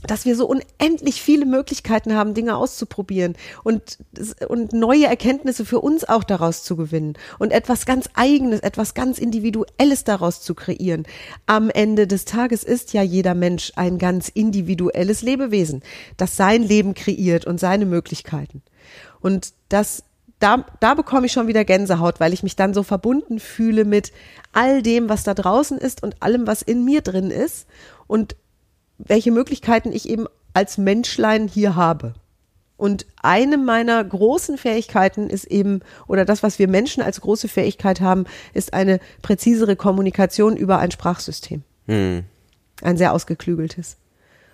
dass 0.07 0.25
wir 0.25 0.37
so 0.37 0.47
unendlich 0.47 1.23
viele 1.23 1.47
Möglichkeiten 1.47 2.15
haben, 2.15 2.35
Dinge 2.35 2.57
auszuprobieren 2.57 3.37
und, 3.63 3.99
und 4.49 4.73
neue 4.73 5.07
Erkenntnisse 5.07 5.65
für 5.65 5.81
uns 5.81 6.05
auch 6.09 6.25
daraus 6.25 6.65
zu 6.65 6.77
gewinnen 6.77 7.15
und 7.39 7.53
etwas 7.53 7.87
ganz 7.87 8.09
Eigenes, 8.15 8.61
etwas 8.61 8.95
ganz 8.95 9.19
Individuelles 9.19 10.05
daraus 10.05 10.41
zu 10.41 10.55
kreieren. 10.55 11.05
Am 11.47 11.71
Ende 11.71 12.07
des 12.07 12.25
Tages 12.25 12.65
ist 12.65 12.93
ja 12.93 13.03
jeder 13.03 13.35
Mensch 13.35 13.73
ein 13.77 13.99
ganz 13.99 14.29
individuelles 14.29 15.23
Lebewesen, 15.23 15.83
das 16.17 16.37
sein 16.37 16.63
Leben 16.63 16.95
kreiert 16.95 17.47
und 17.47 17.61
seine 17.61 17.87
Möglichkeiten. 17.87 18.63
Und 19.21 19.53
das 19.69 20.05
da, 20.43 20.65
da 20.81 20.95
bekomme 20.95 21.27
ich 21.27 21.33
schon 21.33 21.47
wieder 21.47 21.65
Gänsehaut, 21.65 22.19
weil 22.19 22.33
ich 22.33 22.43
mich 22.43 22.57
dann 22.57 22.75
so 22.75 22.83
verbunden 22.83 23.39
fühle 23.39 23.85
mit 23.85 24.13
all 24.53 24.83
dem, 24.83 25.09
was 25.09 25.23
da 25.23 25.35
draußen 25.35 25.79
ist 25.79 26.03
und 26.03 26.21
allem, 26.21 26.49
was 26.49 26.63
in 26.63 26.85
mir 26.85 27.01
drin 27.01 27.31
ist 27.31 27.69
und 28.09 28.35
welche 29.05 29.33
Möglichkeiten 29.33 29.93
ich 29.93 30.09
eben 30.09 30.27
als 30.55 30.79
Menschlein 30.79 31.49
hier 31.49 31.77
habe. 31.77 32.15
Und 32.77 33.07
eine 33.23 33.59
meiner 33.59 34.03
großen 34.03 34.59
Fähigkeiten 34.59 35.31
ist 35.31 35.45
eben, 35.45 35.83
oder 36.09 36.25
das, 36.25 36.43
was 36.43 36.59
wir 36.59 36.67
Menschen 36.67 37.03
als 37.03 37.21
große 37.21 37.47
Fähigkeit 37.47 38.01
haben, 38.01 38.25
ist 38.55 38.75
eine 38.75 38.99
präzisere 39.23 39.77
Kommunikation 39.77 40.57
über 40.57 40.79
ein 40.79 40.91
Sprachsystem. 40.91 41.63
Hm. 41.87 42.25
Ein 42.83 42.97
sehr 42.97 43.13
ausgeklügeltes. 43.13 43.99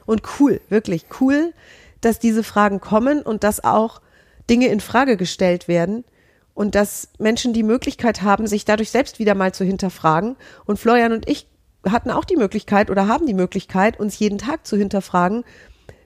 Und 0.05 0.23
cool, 0.39 0.61
wirklich 0.69 1.07
cool, 1.21 1.55
dass 2.01 2.19
diese 2.19 2.43
Fragen 2.43 2.81
kommen 2.81 3.23
und 3.23 3.45
dass 3.45 3.65
auch 3.65 4.01
Dinge 4.51 4.69
in 4.69 4.81
Frage 4.81 5.17
gestellt 5.17 5.69
werden 5.69 6.05
und 6.55 6.75
dass 6.75 7.09
Menschen 7.19 7.53
die 7.53 7.63
Möglichkeit 7.63 8.23
haben, 8.23 8.47
sich 8.47 8.65
dadurch 8.65 8.91
selbst 8.91 9.19
wieder 9.19 9.35
mal 9.35 9.55
zu 9.55 9.65
hinterfragen. 9.65 10.37
Und 10.65 10.79
Florian 10.79 11.13
und 11.13 11.29
ich 11.29 11.47
hatten 11.87 12.11
auch 12.11 12.25
die 12.25 12.37
Möglichkeit 12.37 12.91
oder 12.91 13.09
haben 13.09 13.27
die 13.27 13.35
Möglichkeit, 13.35 13.99
uns 13.99 14.19
jeden 14.19 14.38
Tag 14.38 14.67
zu 14.67 14.77
hinterfragen, 14.77 15.45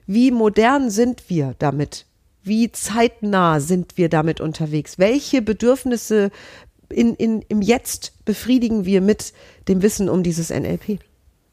wie 0.06 0.30
modern 0.30 0.90
sind 0.90 1.28
wir 1.28 1.54
damit? 1.58 2.06
Wie 2.42 2.72
zeitnah 2.72 3.60
sind 3.60 3.96
wir 3.96 4.08
damit 4.08 4.40
unterwegs? 4.40 4.98
Welche 4.98 5.42
Bedürfnisse 5.42 6.30
in, 6.88 7.14
in, 7.14 7.42
im 7.48 7.62
Jetzt 7.62 8.24
befriedigen 8.24 8.84
wir 8.84 9.00
mit 9.00 9.32
dem 9.68 9.82
Wissen 9.82 10.08
um 10.08 10.22
dieses 10.22 10.50
NLP? 10.50 10.98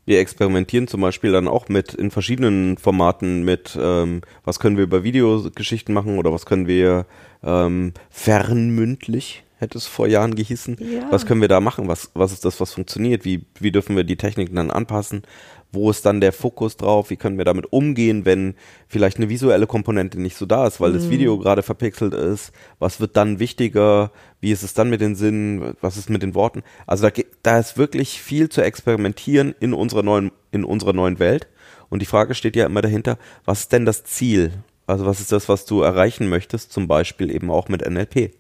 Wir 0.06 0.20
experimentieren 0.20 0.88
zum 0.88 1.02
Beispiel 1.02 1.32
dann 1.32 1.48
auch 1.48 1.70
mit 1.70 1.94
in 1.94 2.10
verschiedenen 2.10 2.78
Formaten 2.80 3.44
mit, 3.44 3.78
ähm, 3.80 4.22
was 4.44 4.60
können 4.60 4.76
wir 4.76 4.84
über 4.84 5.04
Videogeschichten 5.04 5.94
machen 5.94 6.18
oder 6.18 6.34
was 6.34 6.48
können 6.48 6.66
wir 6.66 7.06
ähm, 7.44 7.94
fernmündlich, 8.10 9.44
hätte 9.60 9.78
es 9.78 9.86
vor 9.86 10.08
Jahren 10.08 10.36
gehießen. 10.36 10.78
Ja. 10.80 11.12
Was 11.12 11.26
können 11.26 11.42
wir 11.42 11.48
da 11.48 11.60
machen? 11.60 11.88
Was, 11.88 12.10
was 12.14 12.32
ist 12.32 12.46
das, 12.46 12.60
was 12.60 12.74
funktioniert? 12.74 13.26
Wie, 13.26 13.46
wie 13.60 13.72
dürfen 13.72 13.96
wir 13.96 14.04
die 14.04 14.16
Techniken 14.16 14.56
dann 14.56 14.72
anpassen? 14.72 15.24
Wo 15.72 15.92
ist 15.92 16.06
dann 16.06 16.20
der 16.20 16.34
Fokus 16.34 16.78
drauf? 16.78 17.12
Wie 17.12 17.16
können 17.16 17.38
wir 17.38 17.46
damit 17.46 17.72
umgehen, 17.72 18.26
wenn 18.26 18.56
vielleicht 18.88 19.18
eine 19.18 19.30
visuelle 19.30 19.68
Komponente 19.68 20.20
nicht 20.20 20.36
so 20.36 20.48
da 20.48 20.66
ist, 20.66 20.82
weil 20.82 20.94
das 20.94 21.12
Video 21.12 21.38
gerade 21.38 21.62
verpixelt 21.62 22.16
ist? 22.16 22.52
Was 22.80 23.00
wird 23.00 23.16
dann 23.16 23.38
wichtiger? 23.38 24.12
Wie 24.42 24.52
ist 24.52 24.64
es 24.64 24.74
dann 24.74 24.90
mit 24.90 25.02
den 25.02 25.16
Sinnen? 25.16 25.76
Was 25.82 25.98
ist 25.98 26.10
mit 26.10 26.24
den 26.24 26.34
Worten? 26.34 26.64
Also 26.88 27.08
da, 27.08 27.22
da 27.44 27.60
ist 27.60 27.78
wirklich 27.78 28.20
viel 28.22 28.50
zu 28.50 28.62
experimentieren 28.62 29.54
in 29.60 29.74
unserer 29.74 30.02
neuen, 30.02 30.32
in 30.52 30.64
unserer 30.64 30.94
neuen 30.94 31.20
Welt. 31.20 31.48
Und 31.90 32.02
die 32.02 32.08
Frage 32.08 32.34
steht 32.34 32.56
ja 32.56 32.66
immer 32.66 32.82
dahinter, 32.82 33.20
was 33.46 33.62
ist 33.62 33.72
denn 33.72 33.86
das 33.86 34.04
Ziel? 34.04 34.54
Also 34.88 35.06
was 35.06 35.20
ist 35.20 35.32
das, 35.32 35.50
was 35.50 35.66
du 35.66 35.82
erreichen 35.82 36.30
möchtest? 36.30 36.72
Zum 36.72 36.88
Beispiel 36.88 37.30
eben 37.30 37.52
auch 37.52 37.68
mit 37.68 37.88
NLP. 37.88 38.32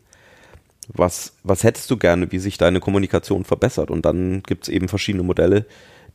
Was, 0.91 1.33
was 1.43 1.63
hättest 1.63 1.89
du 1.91 1.97
gerne, 1.97 2.31
wie 2.31 2.39
sich 2.39 2.57
deine 2.57 2.79
Kommunikation 2.79 3.45
verbessert? 3.45 3.91
Und 3.91 4.05
dann 4.05 4.41
gibt's 4.43 4.69
eben 4.69 4.87
verschiedene 4.87 5.23
Modelle, 5.23 5.65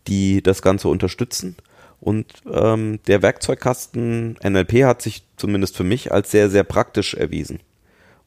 die 0.08 0.42
das 0.42 0.62
Ganze 0.62 0.88
unterstützen. 0.88 1.56
Und 2.00 2.26
ähm, 2.52 2.98
der 3.06 3.22
Werkzeugkasten 3.22 4.36
NLP 4.44 4.84
hat 4.84 5.00
sich 5.00 5.22
zumindest 5.36 5.76
für 5.76 5.84
mich 5.84 6.12
als 6.12 6.30
sehr, 6.30 6.50
sehr 6.50 6.64
praktisch 6.64 7.14
erwiesen. 7.14 7.60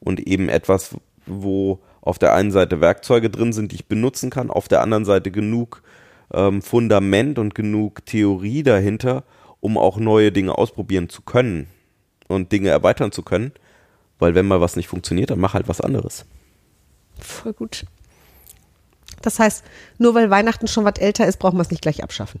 Und 0.00 0.20
eben 0.20 0.48
etwas, 0.48 0.96
wo 1.26 1.80
auf 2.00 2.18
der 2.18 2.34
einen 2.34 2.50
Seite 2.50 2.80
Werkzeuge 2.80 3.30
drin 3.30 3.52
sind, 3.52 3.70
die 3.70 3.76
ich 3.76 3.86
benutzen 3.86 4.30
kann, 4.30 4.50
auf 4.50 4.68
der 4.68 4.80
anderen 4.80 5.04
Seite 5.04 5.30
genug 5.30 5.82
ähm, 6.32 6.62
Fundament 6.62 7.38
und 7.38 7.54
genug 7.54 8.04
Theorie 8.06 8.62
dahinter, 8.62 9.24
um 9.60 9.76
auch 9.76 9.98
neue 9.98 10.32
Dinge 10.32 10.56
ausprobieren 10.56 11.08
zu 11.08 11.22
können 11.22 11.66
und 12.26 12.52
Dinge 12.52 12.70
erweitern 12.70 13.12
zu 13.12 13.22
können. 13.22 13.52
Weil 14.18 14.34
wenn 14.34 14.46
mal 14.46 14.60
was 14.60 14.76
nicht 14.76 14.88
funktioniert, 14.88 15.30
dann 15.30 15.38
mach 15.38 15.54
halt 15.54 15.68
was 15.68 15.80
anderes. 15.80 16.24
Voll 17.20 17.52
gut. 17.52 17.84
Das 19.22 19.38
heißt, 19.38 19.64
nur 19.98 20.14
weil 20.14 20.30
Weihnachten 20.30 20.68
schon 20.68 20.84
was 20.84 20.98
älter 20.98 21.26
ist, 21.26 21.38
brauchen 21.38 21.56
wir 21.56 21.62
es 21.62 21.70
nicht 21.70 21.82
gleich 21.82 22.02
abschaffen. 22.02 22.40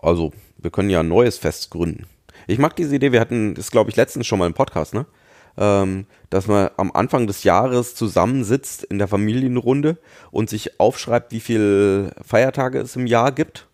Also, 0.00 0.32
wir 0.58 0.70
können 0.70 0.90
ja 0.90 1.00
ein 1.00 1.08
neues 1.08 1.38
Fest 1.38 1.70
gründen. 1.70 2.06
Ich 2.46 2.58
mag 2.58 2.76
diese 2.76 2.94
Idee, 2.94 3.12
wir 3.12 3.20
hatten 3.20 3.54
das, 3.54 3.70
glaube 3.70 3.90
ich, 3.90 3.96
letztens 3.96 4.26
schon 4.26 4.38
mal 4.38 4.46
im 4.46 4.54
Podcast, 4.54 4.94
ne? 4.94 5.06
Ähm, 5.58 6.06
dass 6.28 6.46
man 6.48 6.68
am 6.76 6.92
Anfang 6.92 7.26
des 7.26 7.42
Jahres 7.42 7.94
zusammensitzt 7.94 8.84
in 8.84 8.98
der 8.98 9.08
Familienrunde 9.08 9.96
und 10.30 10.50
sich 10.50 10.78
aufschreibt, 10.78 11.32
wie 11.32 11.40
viele 11.40 12.12
Feiertage 12.22 12.78
es 12.78 12.94
im 12.94 13.06
Jahr 13.06 13.32
gibt 13.32 13.66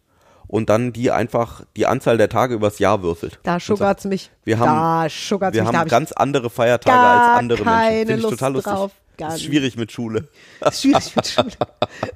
und 0.46 0.70
dann 0.70 0.92
die 0.92 1.10
einfach 1.10 1.64
die 1.76 1.86
Anzahl 1.86 2.18
der 2.18 2.28
Tage 2.28 2.54
übers 2.54 2.78
Jahr 2.78 3.02
würfelt. 3.02 3.40
Da 3.42 3.58
schuggert's 3.58 4.04
sagt, 4.04 4.10
mich. 4.12 4.30
Wir 4.44 4.60
haben, 4.60 4.68
da 4.68 5.08
schuggert's 5.10 5.54
wir 5.56 5.62
mich. 5.62 5.68
haben 5.68 5.78
hab 5.78 5.88
ganz 5.88 6.12
andere 6.12 6.50
Feiertage 6.50 6.96
als 6.96 7.38
andere 7.38 7.64
Menschen. 7.64 7.72
keine 7.74 7.96
Finde 7.98 8.14
ich 8.14 8.22
Lust 8.22 8.34
total 8.34 8.52
lustig. 8.52 8.72
drauf. 8.72 8.90
Das 9.28 9.36
ist 9.36 9.44
schwierig 9.44 9.76
mit 9.76 9.92
Schule. 9.92 10.28
ich 10.68 10.74
schwierig 10.74 11.16
mit 11.16 11.26
Schule. 11.26 11.50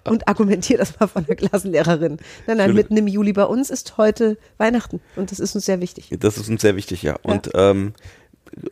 Und 0.04 0.28
argumentier 0.28 0.78
das 0.78 0.98
mal 0.98 1.06
von 1.06 1.24
der 1.26 1.36
Klassenlehrerin. 1.36 2.18
Nein, 2.46 2.56
nein, 2.56 2.74
mitten 2.74 2.96
im 2.96 3.06
Juli 3.06 3.32
bei 3.32 3.44
uns 3.44 3.70
ist 3.70 3.96
heute 3.96 4.38
Weihnachten 4.58 5.00
und 5.16 5.30
das 5.30 5.40
ist 5.40 5.54
uns 5.54 5.64
sehr 5.66 5.80
wichtig. 5.80 6.10
Das 6.18 6.36
ist 6.36 6.48
uns 6.48 6.62
sehr 6.62 6.76
wichtig, 6.76 7.02
ja. 7.02 7.16
Und 7.22 7.50
ähm, 7.54 7.92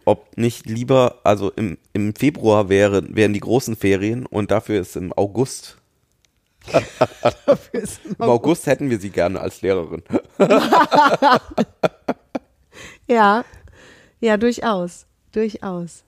ob 0.04 0.36
nicht 0.36 0.66
lieber, 0.66 1.20
also 1.24 1.50
im, 1.50 1.78
im 1.92 2.14
Februar 2.14 2.68
wäre, 2.68 3.02
wären 3.14 3.32
die 3.32 3.40
großen 3.40 3.76
Ferien 3.76 4.26
und 4.26 4.50
dafür 4.50 4.80
ist 4.80 4.96
im 4.96 5.12
August. 5.12 5.76
Im 8.18 8.24
August 8.24 8.66
hätten 8.66 8.88
wir 8.88 8.98
sie 8.98 9.10
gerne 9.10 9.38
als 9.38 9.60
Lehrerin. 9.60 10.02
Ja, 13.06 13.44
ja, 14.20 14.36
durchaus, 14.36 15.06
durchaus. 15.32 16.04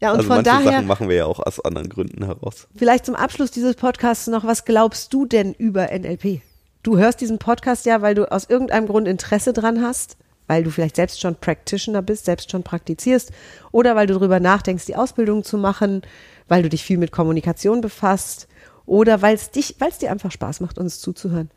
Ja, 0.00 0.12
und 0.12 0.18
also 0.18 0.28
von 0.28 0.36
manche 0.36 0.50
daher, 0.50 0.72
Sachen 0.72 0.86
machen 0.86 1.08
wir 1.08 1.16
ja 1.16 1.26
auch 1.26 1.40
aus 1.40 1.60
anderen 1.60 1.88
Gründen 1.88 2.24
heraus. 2.24 2.68
vielleicht 2.74 3.04
zum 3.04 3.14
Abschluss 3.14 3.50
dieses 3.50 3.76
Podcasts 3.76 4.26
noch, 4.28 4.44
was 4.44 4.64
glaubst 4.64 5.12
du 5.12 5.26
denn 5.26 5.52
über 5.52 5.88
NLP? 5.92 6.40
Du 6.82 6.96
hörst 6.96 7.20
diesen 7.20 7.38
Podcast 7.38 7.84
ja, 7.84 8.00
weil 8.00 8.14
du 8.14 8.30
aus 8.30 8.48
irgendeinem 8.48 8.86
Grund 8.86 9.06
Interesse 9.06 9.52
dran 9.52 9.82
hast, 9.82 10.16
weil 10.46 10.64
du 10.64 10.70
vielleicht 10.70 10.96
selbst 10.96 11.20
schon 11.20 11.36
Practitioner 11.36 12.00
bist, 12.00 12.24
selbst 12.24 12.50
schon 12.50 12.62
praktizierst 12.62 13.30
oder 13.72 13.94
weil 13.94 14.06
du 14.06 14.14
darüber 14.14 14.40
nachdenkst, 14.40 14.86
die 14.86 14.96
Ausbildung 14.96 15.44
zu 15.44 15.58
machen, 15.58 16.00
weil 16.48 16.62
du 16.62 16.70
dich 16.70 16.82
viel 16.82 16.96
mit 16.96 17.12
Kommunikation 17.12 17.82
befasst 17.82 18.48
oder 18.86 19.20
weil 19.20 19.34
es 19.34 19.50
dich, 19.50 19.76
weil 19.78 19.90
es 19.90 19.98
dir 19.98 20.10
einfach 20.10 20.32
Spaß 20.32 20.60
macht, 20.60 20.78
uns 20.78 21.00
zuzuhören. 21.00 21.50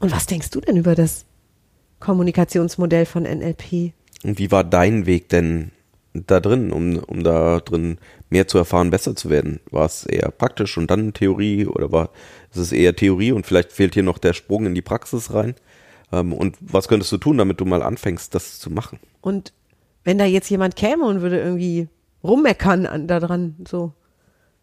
Und 0.00 0.12
was 0.12 0.26
denkst 0.26 0.50
du 0.50 0.60
denn 0.60 0.76
über 0.78 0.94
das 0.94 1.26
Kommunikationsmodell 2.00 3.04
von 3.04 3.24
NLP? 3.24 3.92
Und 4.24 4.38
wie 4.38 4.50
war 4.50 4.64
dein 4.64 5.04
Weg 5.04 5.28
denn 5.28 5.70
da 6.14 6.40
drin, 6.40 6.72
um, 6.72 6.96
um 6.98 7.24
da 7.24 7.60
drin 7.60 7.98
mehr 8.30 8.48
zu 8.48 8.58
erfahren, 8.58 8.90
besser 8.90 9.14
zu 9.14 9.30
werden? 9.30 9.60
War 9.70 9.86
es 9.86 10.06
eher 10.06 10.30
praktisch 10.30 10.78
und 10.78 10.90
dann 10.90 11.12
Theorie 11.12 11.66
oder 11.66 11.92
war 11.92 12.10
ist 12.50 12.58
es 12.58 12.72
eher 12.72 12.94
Theorie 12.94 13.32
und 13.32 13.46
vielleicht 13.46 13.72
fehlt 13.72 13.94
hier 13.94 14.04
noch 14.04 14.18
der 14.18 14.32
Sprung 14.32 14.66
in 14.66 14.74
die 14.74 14.82
Praxis 14.82 15.34
rein? 15.34 15.56
Ähm, 16.12 16.32
und 16.32 16.56
was 16.60 16.88
könntest 16.88 17.10
du 17.12 17.18
tun, 17.18 17.38
damit 17.38 17.60
du 17.60 17.64
mal 17.64 17.82
anfängst, 17.82 18.34
das 18.34 18.60
zu 18.60 18.70
machen? 18.70 18.98
Und 19.20 19.52
wenn 20.04 20.18
da 20.18 20.24
jetzt 20.24 20.48
jemand 20.50 20.76
käme 20.76 21.04
und 21.04 21.20
würde 21.20 21.40
irgendwie 21.40 21.88
rummeckern 22.22 22.86
an, 22.86 23.06
daran, 23.08 23.56
so, 23.66 23.92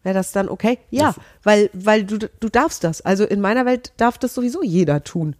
wäre 0.02 0.14
das 0.14 0.32
dann 0.32 0.48
okay? 0.48 0.78
Ja, 0.90 1.14
weil, 1.42 1.68
weil 1.72 2.04
du, 2.04 2.18
du 2.18 2.48
darfst 2.48 2.84
das. 2.84 3.02
Also 3.02 3.24
in 3.24 3.40
meiner 3.40 3.66
Welt 3.66 3.92
darf 3.98 4.18
das 4.18 4.34
sowieso 4.34 4.62
jeder 4.62 5.04
tun. 5.04 5.36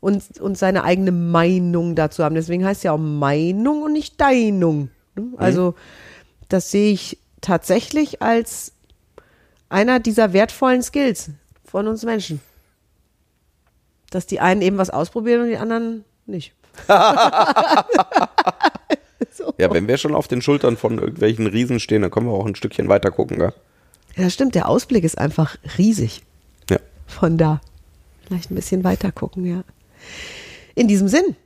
Und, 0.00 0.38
und 0.40 0.58
seine 0.58 0.84
eigene 0.84 1.10
Meinung 1.10 1.96
dazu 1.96 2.22
haben. 2.22 2.34
Deswegen 2.34 2.64
heißt 2.64 2.80
es 2.80 2.84
ja 2.84 2.92
auch 2.92 2.98
Meinung 2.98 3.82
und 3.82 3.92
nicht 3.92 4.20
Deinung. 4.20 4.90
Ne? 5.16 5.32
Also, 5.36 5.74
das 6.48 6.70
sehe 6.70 6.92
ich 6.92 7.18
tatsächlich 7.40 8.22
als 8.22 8.72
einer 9.68 9.98
dieser 10.00 10.32
wertvollen 10.32 10.82
Skills 10.82 11.30
von 11.64 11.86
uns 11.88 12.04
Menschen. 12.04 12.40
Dass 14.10 14.26
die 14.26 14.40
einen 14.40 14.62
eben 14.62 14.78
was 14.78 14.90
ausprobieren 14.90 15.42
und 15.42 15.48
die 15.48 15.56
anderen 15.58 16.04
nicht. 16.26 16.52
so. 19.32 19.54
Ja, 19.58 19.72
wenn 19.72 19.88
wir 19.88 19.96
schon 19.98 20.14
auf 20.14 20.28
den 20.28 20.42
Schultern 20.42 20.76
von 20.76 20.98
irgendwelchen 20.98 21.46
Riesen 21.46 21.80
stehen, 21.80 22.02
dann 22.02 22.10
können 22.10 22.26
wir 22.26 22.32
auch 22.34 22.46
ein 22.46 22.54
Stückchen 22.54 22.88
weiter 22.88 23.10
gucken, 23.10 23.38
gell? 23.38 23.52
Ja, 24.16 24.24
das 24.24 24.34
stimmt. 24.34 24.54
Der 24.54 24.68
Ausblick 24.68 25.04
ist 25.04 25.18
einfach 25.18 25.56
riesig 25.78 26.22
Ja. 26.70 26.78
von 27.06 27.36
da. 27.38 27.60
Vielleicht 28.26 28.50
ein 28.50 28.54
bisschen 28.54 28.84
weiter 28.84 29.12
gucken, 29.12 29.44
ja. 29.46 29.62
In 30.74 30.88
diesem 30.88 31.08
Sinn, 31.08 31.36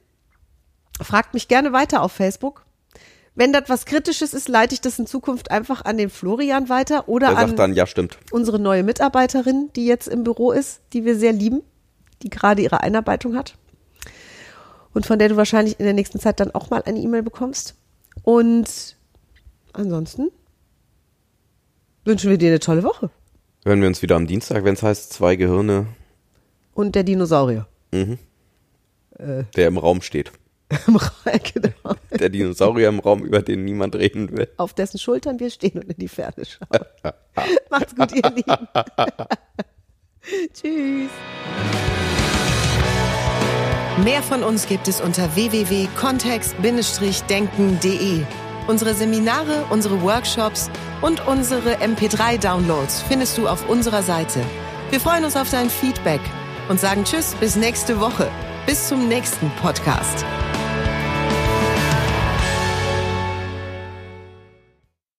fragt 1.01 1.35
mich 1.35 1.49
gerne 1.49 1.73
weiter 1.73 2.03
auf 2.03 2.13
Facebook. 2.13 2.65
Wenn 3.41 3.55
das 3.55 3.71
was 3.71 3.87
Kritisches 3.87 4.35
ist, 4.35 4.49
leite 4.51 4.75
ich 4.75 4.83
das 4.83 4.99
in 4.99 5.07
Zukunft 5.07 5.51
einfach 5.51 5.83
an 5.87 5.97
den 5.97 6.11
Florian 6.11 6.69
weiter 6.69 7.09
oder 7.09 7.29
Der 7.29 7.39
an 7.39 7.57
dann, 7.57 7.73
ja, 7.73 7.87
stimmt. 7.87 8.19
unsere 8.31 8.59
neue 8.59 8.83
Mitarbeiterin, 8.83 9.71
die 9.75 9.87
jetzt 9.87 10.09
im 10.09 10.25
Büro 10.25 10.53
ist, 10.53 10.83
die 10.93 11.07
wir 11.07 11.17
sehr 11.19 11.33
lieben, 11.33 11.63
die 12.23 12.29
gerade 12.29 12.61
ihre 12.61 12.83
Einarbeitung 12.83 13.35
hat 13.39 13.57
und 14.93 15.07
von 15.07 15.19
der 15.19 15.31
du 15.31 15.39
wahrscheinlich 15.39 15.81
in 15.81 15.87
der 15.87 15.95
nächsten 15.95 16.21
Zeit 16.21 16.39
dann 16.39 16.51
auch 16.51 16.69
mal 16.69 16.83
eine 16.83 16.99
E-Mail 16.99 17.23
bekommst. 17.23 17.77
Und 18.25 18.97
ansonsten 19.73 20.31
wünschen 22.05 22.29
wir 22.29 22.37
dir 22.37 22.51
eine 22.51 22.61
tolle 22.61 22.83
Woche. 22.83 23.09
Hören 23.65 23.81
wir 23.81 23.89
uns 23.89 24.03
wieder 24.03 24.17
am 24.17 24.27
Dienstag, 24.27 24.65
wenn 24.65 24.75
es 24.75 24.83
heißt, 24.83 25.15
zwei 25.15 25.37
Gehirne, 25.37 25.87
Und 26.75 26.95
der 26.95 27.05
Dinosaurier. 27.05 27.67
der 27.91 29.67
im 29.67 29.79
Raum 29.79 30.03
steht. 30.03 30.31
Genau. 31.55 31.95
Der 32.11 32.29
Dinosaurier 32.29 32.89
im 32.89 33.01
Raum, 33.01 33.25
über 33.25 33.43
den 33.43 33.65
niemand 33.65 33.97
reden 33.97 34.37
will. 34.37 34.49
Auf 34.57 34.75
dessen 34.75 34.99
Schultern 34.99 35.41
wir 35.41 35.51
stehen 35.51 35.81
und 35.81 35.91
in 35.91 35.97
die 35.97 36.09
Ferne 36.09 36.45
schauen. 36.45 36.85
Macht's 37.71 37.95
gut, 37.95 38.13
ihr 38.13 38.31
Lieben. 38.31 38.69
Tschüss. 40.53 41.11
Mehr 44.05 44.23
von 44.23 44.43
uns 44.43 44.67
gibt 44.67 44.89
es 44.89 45.01
unter 45.01 45.35
www.kontext-denken.de. 45.35 48.23
Unsere 48.67 48.95
Seminare, 48.95 49.65
unsere 49.71 50.03
Workshops 50.03 50.71
und 51.03 51.27
unsere 51.27 51.77
MP3-Downloads 51.77 53.03
findest 53.03 53.37
du 53.37 53.49
auf 53.49 53.69
unserer 53.69 54.03
Seite. 54.03 54.41
Wir 54.91 55.01
freuen 55.01 55.25
uns 55.25 55.37
auf 55.37 55.51
dein 55.51 55.69
Feedback 55.69 56.21
und 56.69 56.81
sagen 56.81 57.05
Tschüss 57.05 57.35
bis 57.35 57.57
nächste 57.57 58.01
Woche. 58.01 58.31
Bis 58.67 58.89
zum 58.89 59.09
nächsten 59.09 59.51
Podcast. 59.61 60.25